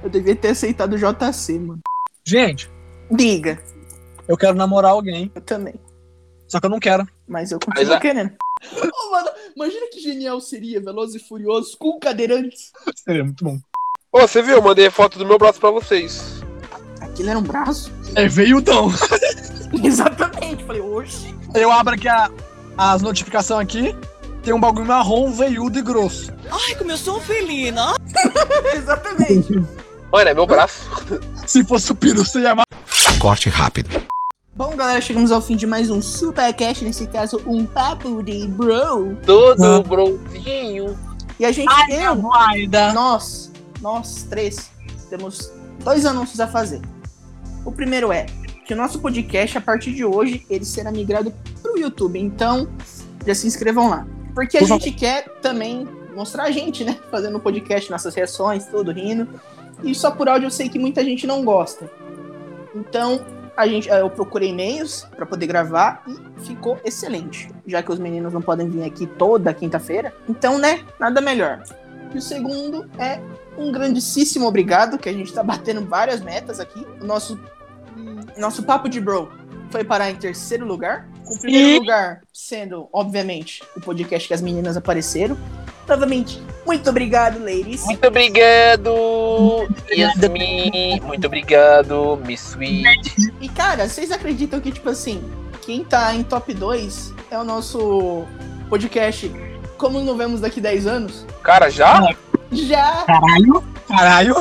eu 0.02 0.10
devia 0.10 0.34
ter 0.36 0.48
aceitado 0.48 0.94
o 0.94 0.98
JC, 0.98 1.58
mano. 1.58 1.80
Gente, 2.24 2.70
Diga, 3.10 3.62
eu 4.28 4.36
quero 4.36 4.54
namorar 4.54 4.92
alguém, 4.92 5.30
eu 5.34 5.40
também. 5.40 5.74
só 6.48 6.58
que 6.60 6.66
eu 6.66 6.70
não 6.70 6.78
quero. 6.80 7.06
Mas 7.28 7.50
eu 7.52 7.58
continuo 7.58 7.88
Mas 7.92 8.00
querendo. 8.00 8.32
Ô, 8.72 9.10
mano, 9.10 9.28
imagina 9.56 9.86
que 9.90 10.00
genial 10.00 10.40
seria 10.40 10.80
Velozes 10.80 11.20
e 11.20 11.26
Furiosos 11.26 11.74
com 11.74 11.98
cadeirantes. 11.98 12.70
Seria 12.96 13.24
muito 13.24 13.44
bom. 13.44 13.58
Ô, 14.12 14.20
você 14.20 14.40
viu? 14.42 14.56
Eu 14.56 14.62
mandei 14.62 14.88
foto 14.90 15.18
do 15.18 15.26
meu 15.26 15.38
braço 15.38 15.58
pra 15.58 15.70
vocês. 15.70 16.42
Aquilo 17.00 17.30
era 17.30 17.38
um 17.38 17.42
braço? 17.42 17.90
É 18.14 18.28
veiudão. 18.28 18.90
Exatamente. 19.82 20.64
Falei, 20.64 20.80
oxe. 20.80 21.34
Eu 21.54 21.70
abro 21.72 21.94
aqui 21.94 22.08
a- 22.08 22.30
as 22.76 23.02
notificações 23.02 23.60
aqui. 23.66 23.94
Tem 24.42 24.52
um 24.52 24.60
bagulho 24.60 24.86
marrom, 24.86 25.30
veiudo 25.32 25.78
e 25.78 25.82
grosso. 25.82 26.32
Ai, 26.50 26.74
como 26.76 26.90
eu 26.90 26.96
sou 26.98 27.18
um 27.18 27.20
felino. 27.20 27.80
Exatamente. 28.74 29.52
Mano, 30.10 30.30
é 30.30 30.34
meu 30.34 30.46
braço. 30.46 30.82
Se 31.46 31.64
fosse 31.64 31.92
o 31.92 31.94
peru, 31.94 32.24
você 32.24 32.40
ia 32.40 32.54
mais. 32.54 32.66
Corte 33.20 33.48
rápido. 33.48 34.02
Bom, 34.54 34.74
galera, 34.76 35.00
chegamos 35.00 35.30
ao 35.32 35.40
fim 35.40 35.56
de 35.56 35.66
mais 35.66 35.90
um 35.90 36.02
Supercast, 36.02 36.84
nesse 36.84 37.06
caso, 37.06 37.40
um 37.46 37.64
papo 37.64 38.22
de 38.22 38.46
bro. 38.48 39.16
Todo 39.24 39.64
Ah. 39.64 39.82
bronzinho. 39.82 40.98
E 41.38 41.44
a 41.44 41.52
gente, 41.52 41.72
Ai, 41.72 42.14
voida. 42.14 42.92
nós, 42.92 43.50
nós 43.80 44.24
três, 44.28 44.70
temos 45.08 45.50
dois 45.82 46.04
anúncios 46.04 46.38
a 46.40 46.46
fazer. 46.48 46.82
O 47.64 47.72
primeiro 47.72 48.12
é 48.12 48.26
que 48.66 48.74
o 48.74 48.76
nosso 48.76 48.98
podcast, 49.00 49.56
a 49.56 49.60
partir 49.60 49.92
de 49.94 50.04
hoje, 50.04 50.44
ele 50.50 50.64
será 50.64 50.90
migrado 50.92 51.32
pro 51.62 51.78
YouTube. 51.78 52.18
Então, 52.18 52.68
já 53.26 53.34
se 53.34 53.46
inscrevam 53.46 53.88
lá. 53.88 54.06
Porque 54.34 54.58
a 54.58 54.64
gente 54.64 54.90
quer 54.90 55.24
também 55.40 55.88
mostrar 56.14 56.44
a 56.44 56.50
gente, 56.50 56.84
né? 56.84 56.98
Fazendo 57.10 57.38
podcast, 57.40 57.90
nossas 57.90 58.14
reações, 58.14 58.66
tudo 58.66 58.92
rindo. 58.92 59.28
E 59.82 59.94
só 59.94 60.10
por 60.10 60.28
áudio 60.28 60.46
eu 60.46 60.50
sei 60.50 60.68
que 60.68 60.78
muita 60.78 61.02
gente 61.02 61.26
não 61.26 61.44
gosta. 61.44 61.90
Então, 62.74 63.24
a 63.56 63.66
gente, 63.66 63.88
eu 63.88 64.08
procurei 64.08 64.50
e-mails 64.50 65.06
para 65.14 65.26
poder 65.26 65.46
gravar 65.46 66.02
e 66.06 66.44
ficou 66.44 66.78
excelente. 66.84 67.50
Já 67.66 67.82
que 67.82 67.92
os 67.92 67.98
meninos 67.98 68.32
não 68.32 68.40
podem 68.40 68.68
vir 68.68 68.84
aqui 68.84 69.06
toda 69.06 69.52
quinta-feira. 69.52 70.14
Então, 70.28 70.58
né? 70.58 70.84
Nada 70.98 71.20
melhor. 71.20 71.62
E 72.14 72.18
o 72.18 72.22
segundo 72.22 72.88
é 72.98 73.20
um 73.56 73.70
grandíssimo 73.70 74.46
obrigado, 74.46 74.98
que 74.98 75.08
a 75.08 75.12
gente 75.12 75.32
tá 75.32 75.42
batendo 75.42 75.84
várias 75.84 76.20
metas 76.20 76.60
aqui. 76.60 76.86
O 77.00 77.04
nosso, 77.04 77.38
nosso 78.36 78.62
Papo 78.62 78.88
de 78.88 79.00
Bro 79.00 79.30
foi 79.70 79.84
parar 79.84 80.10
em 80.10 80.16
terceiro 80.16 80.66
lugar. 80.66 81.08
O 81.26 81.38
primeiro 81.38 81.68
E- 81.68 81.78
lugar 81.78 82.20
sendo, 82.32 82.88
obviamente, 82.92 83.62
o 83.76 83.80
podcast 83.80 84.28
que 84.28 84.34
as 84.34 84.42
meninas 84.42 84.76
apareceram. 84.76 85.36
Novamente, 85.88 86.40
muito 86.66 86.88
obrigado, 86.90 87.38
ladies. 87.42 87.84
Muito 87.84 88.06
obrigado, 88.06 88.92
Yasmin. 89.90 91.00
Muito 91.02 91.26
obrigado, 91.26 92.18
Miss 92.24 92.50
Sweet. 92.50 93.32
E, 93.40 93.48
cara, 93.48 93.88
vocês 93.88 94.10
acreditam 94.12 94.60
que, 94.60 94.70
tipo 94.70 94.88
assim, 94.88 95.22
quem 95.62 95.84
tá 95.84 96.14
em 96.14 96.22
top 96.22 96.54
2 96.54 97.12
é 97.30 97.38
o 97.38 97.44
nosso 97.44 98.24
podcast 98.68 99.30
Como 99.76 100.00
Não 100.00 100.16
Vemos 100.16 100.40
Daqui 100.40 100.60
10 100.60 100.86
Anos? 100.86 101.26
Cara, 101.42 101.68
já? 101.70 102.14
Já 102.52 103.02
Caralho. 103.04 103.64
Caralho. 103.88 104.34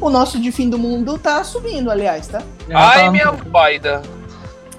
o 0.00 0.10
nosso 0.10 0.38
de 0.40 0.52
fim 0.52 0.68
do 0.68 0.78
mundo 0.78 1.16
tá 1.18 1.42
subindo, 1.42 1.90
aliás, 1.90 2.26
tá? 2.28 2.42
Ai, 2.72 3.10
minha 3.10 3.30
vaida. 3.32 4.02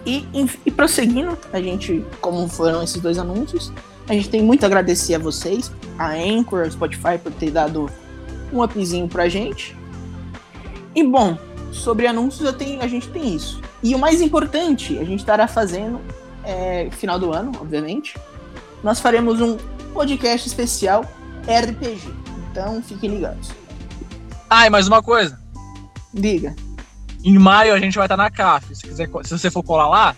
E, 0.07 0.25
e 0.65 0.71
prosseguindo, 0.71 1.37
a 1.51 1.61
gente, 1.61 2.05
como 2.21 2.47
foram 2.47 2.81
esses 2.81 3.01
dois 3.01 3.17
anúncios, 3.17 3.73
a 4.07 4.13
gente 4.13 4.29
tem 4.29 4.41
muito 4.41 4.63
a 4.63 4.65
agradecer 4.67 5.15
a 5.15 5.19
vocês, 5.19 5.69
a 5.99 6.11
Anchor, 6.11 6.61
a 6.61 6.71
Spotify, 6.71 7.17
por 7.21 7.29
ter 7.33 7.51
dado 7.51 7.91
um 8.53 8.63
upzinho 8.63 9.05
pra 9.09 9.27
gente. 9.27 9.75
E 10.95 11.03
bom, 11.03 11.37
sobre 11.73 12.07
anúncios 12.07 12.49
tenho, 12.55 12.81
a 12.81 12.87
gente 12.87 13.09
tem 13.09 13.35
isso. 13.35 13.61
E 13.83 13.93
o 13.93 13.99
mais 13.99 14.21
importante, 14.21 14.97
a 14.97 15.03
gente 15.03 15.19
estará 15.19 15.45
fazendo, 15.45 15.99
é, 16.41 16.87
final 16.91 17.19
do 17.19 17.33
ano, 17.33 17.51
obviamente, 17.59 18.17
nós 18.81 19.01
faremos 19.01 19.41
um 19.41 19.57
podcast 19.93 20.47
especial 20.47 21.03
RPG. 21.41 22.13
Então 22.49 22.81
fiquem 22.81 23.09
ligados. 23.09 23.49
Ai, 24.49 24.69
mais 24.69 24.87
uma 24.87 25.03
coisa. 25.03 25.37
Diga. 26.13 26.55
Em 27.23 27.37
maio 27.37 27.73
a 27.73 27.79
gente 27.79 27.95
vai 27.95 28.05
estar 28.05 28.17
na 28.17 28.29
CAF. 28.29 28.75
Se, 28.75 28.83
quiser, 28.83 29.09
se 29.23 29.37
você 29.37 29.51
for 29.51 29.63
colar 29.63 29.89
lá 29.89 30.15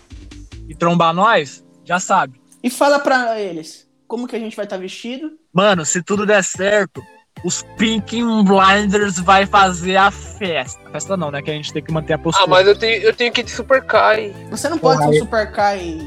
e 0.68 0.74
trombar 0.74 1.12
nós, 1.12 1.64
já 1.84 1.98
sabe. 1.98 2.40
E 2.62 2.70
fala 2.70 2.98
pra 2.98 3.40
eles, 3.40 3.88
como 4.06 4.26
que 4.26 4.36
a 4.36 4.38
gente 4.38 4.56
vai 4.56 4.66
estar 4.66 4.76
vestido? 4.76 5.32
Mano, 5.52 5.84
se 5.84 6.02
tudo 6.02 6.26
der 6.26 6.44
certo, 6.44 7.02
os 7.44 7.62
Pink 7.76 8.22
Blinders 8.22 9.18
vai 9.18 9.46
fazer 9.46 9.96
a 9.96 10.10
festa. 10.10 10.80
A 10.86 10.90
festa 10.90 11.16
não, 11.16 11.30
né? 11.30 11.40
Que 11.42 11.50
a 11.50 11.54
gente 11.54 11.72
tem 11.72 11.82
que 11.82 11.92
manter 11.92 12.14
a 12.14 12.18
postura. 12.18 12.44
Ah, 12.44 12.48
mas 12.48 12.66
eu 12.66 12.76
tenho, 12.76 13.02
eu 13.02 13.14
tenho 13.14 13.32
que 13.32 13.40
ir 13.40 13.44
de 13.44 13.50
Super 13.50 13.82
Kai. 13.82 14.34
Você 14.50 14.68
não 14.68 14.78
pode 14.78 14.98
Porra, 14.98 15.12
ser 15.12 15.18
um 15.18 15.24
Super 15.24 15.50
Kai 15.52 15.98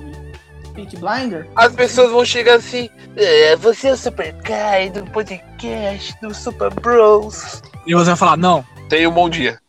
Peak 0.74 0.98
Blinder? 0.98 1.48
As 1.56 1.74
pessoas 1.74 2.12
vão 2.12 2.26
chegar 2.26 2.56
assim. 2.56 2.90
É, 3.16 3.56
você 3.56 3.90
é 3.90 3.94
o 3.94 3.98
Super 3.98 4.34
Kai 4.42 4.90
do 4.90 5.04
podcast 5.06 6.16
do 6.22 6.34
Super 6.34 6.74
Bros. 6.74 7.62
E 7.86 7.94
você 7.94 8.06
vai 8.06 8.16
falar, 8.16 8.38
não. 8.38 8.64
Tenha 8.90 9.10
um 9.10 9.14
bom 9.14 9.30
dia. 9.30 9.60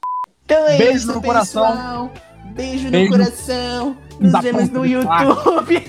Então 0.44 0.68
é 0.68 0.78
Beijo 0.78 0.96
isso, 0.96 1.14
no 1.14 1.22
coração. 1.22 1.66
pessoal. 1.66 2.12
Beijo, 2.54 2.90
Beijo 2.90 3.10
no 3.10 3.18
coração. 3.18 3.96
Nos 4.20 4.42
vemos 4.42 4.68
no. 4.70 4.86
YouTube. 4.86 5.84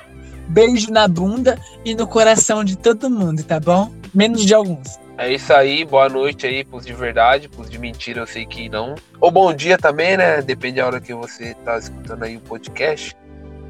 Beijo 0.48 0.90
na 0.90 1.06
bunda 1.06 1.58
e 1.84 1.94
no 1.94 2.08
coração 2.08 2.64
de 2.64 2.76
todo 2.76 3.08
mundo, 3.08 3.44
tá 3.44 3.60
bom? 3.60 3.92
Menos 4.12 4.44
de 4.44 4.52
alguns. 4.52 4.98
É 5.16 5.32
isso 5.32 5.52
aí, 5.52 5.84
boa 5.84 6.08
noite 6.08 6.46
aí 6.46 6.64
pros 6.64 6.84
de 6.84 6.92
verdade, 6.92 7.48
pros 7.48 7.70
de 7.70 7.78
mentira 7.78 8.20
eu 8.22 8.26
sei 8.26 8.44
que 8.46 8.68
não. 8.68 8.96
Ou 9.20 9.30
bom 9.30 9.52
dia 9.54 9.78
também, 9.78 10.16
né? 10.16 10.42
Depende 10.42 10.80
da 10.80 10.86
hora 10.86 11.00
que 11.00 11.14
você 11.14 11.54
tá 11.64 11.78
escutando 11.78 12.24
aí 12.24 12.36
o 12.36 12.40
podcast. 12.40 13.16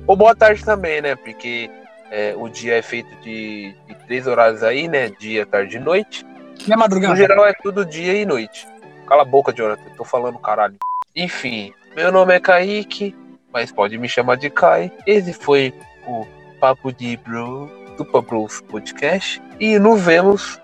Ou 0.07 0.16
boa 0.16 0.35
tarde 0.35 0.64
também, 0.64 1.03
né? 1.03 1.16
Porque 1.16 1.70
é, 2.11 2.35
o 2.37 2.48
dia 2.48 2.76
é 2.76 2.83
feito 2.83 3.14
de, 3.22 3.74
de 3.87 3.94
três 4.07 4.26
horários 4.26 4.62
aí, 4.62 4.88
né? 4.88 5.11
Dia, 5.20 5.44
tarde 5.44 5.76
e 5.76 5.81
noite. 5.81 6.24
E 6.66 6.72
a 6.72 6.76
madrugada? 6.76 7.12
No 7.12 7.20
geral 7.20 7.44
é 7.44 7.53
tudo 7.53 7.85
dia 7.85 8.14
e 8.14 8.24
noite. 8.24 8.66
Cala 9.11 9.23
a 9.23 9.25
boca, 9.25 9.53
Jonathan, 9.53 9.90
tô 9.96 10.05
falando 10.05 10.38
caralho. 10.38 10.77
Enfim, 11.16 11.75
meu 11.96 12.12
nome 12.12 12.33
é 12.33 12.38
Kaique, 12.38 13.12
mas 13.53 13.73
pode 13.73 13.99
me 13.99 14.09
chamar 14.09 14.37
de 14.37 14.49
Kai. 14.49 14.92
Esse 15.05 15.33
foi 15.33 15.75
o 16.07 16.25
Papo 16.61 16.92
de 16.92 17.16
Bro 17.16 17.68
do 17.96 18.05
Pabros 18.05 18.61
Podcast. 18.61 19.42
E 19.59 19.81
nos 19.81 20.01
vemos 20.01 20.61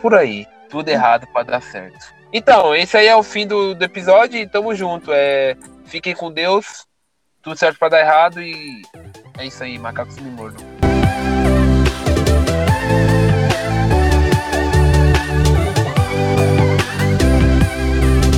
por 0.00 0.14
aí. 0.14 0.46
Tudo 0.70 0.88
errado 0.88 1.26
pra 1.26 1.42
dar 1.42 1.60
certo. 1.60 2.06
Então, 2.32 2.74
esse 2.74 2.96
aí 2.96 3.06
é 3.06 3.14
o 3.14 3.22
fim 3.22 3.46
do, 3.46 3.74
do 3.74 3.84
episódio 3.84 4.40
e 4.40 4.48
tamo 4.48 4.74
junto. 4.74 5.12
É, 5.12 5.54
fiquem 5.84 6.14
com 6.14 6.32
Deus. 6.32 6.86
Tudo 7.42 7.58
certo 7.58 7.78
pra 7.78 7.90
dar 7.90 8.00
errado 8.00 8.40
e 8.40 8.80
é 9.36 9.44
isso 9.44 9.62
aí, 9.62 9.78
macacos 9.78 10.16
me 10.16 10.30
mordam. 10.30 10.73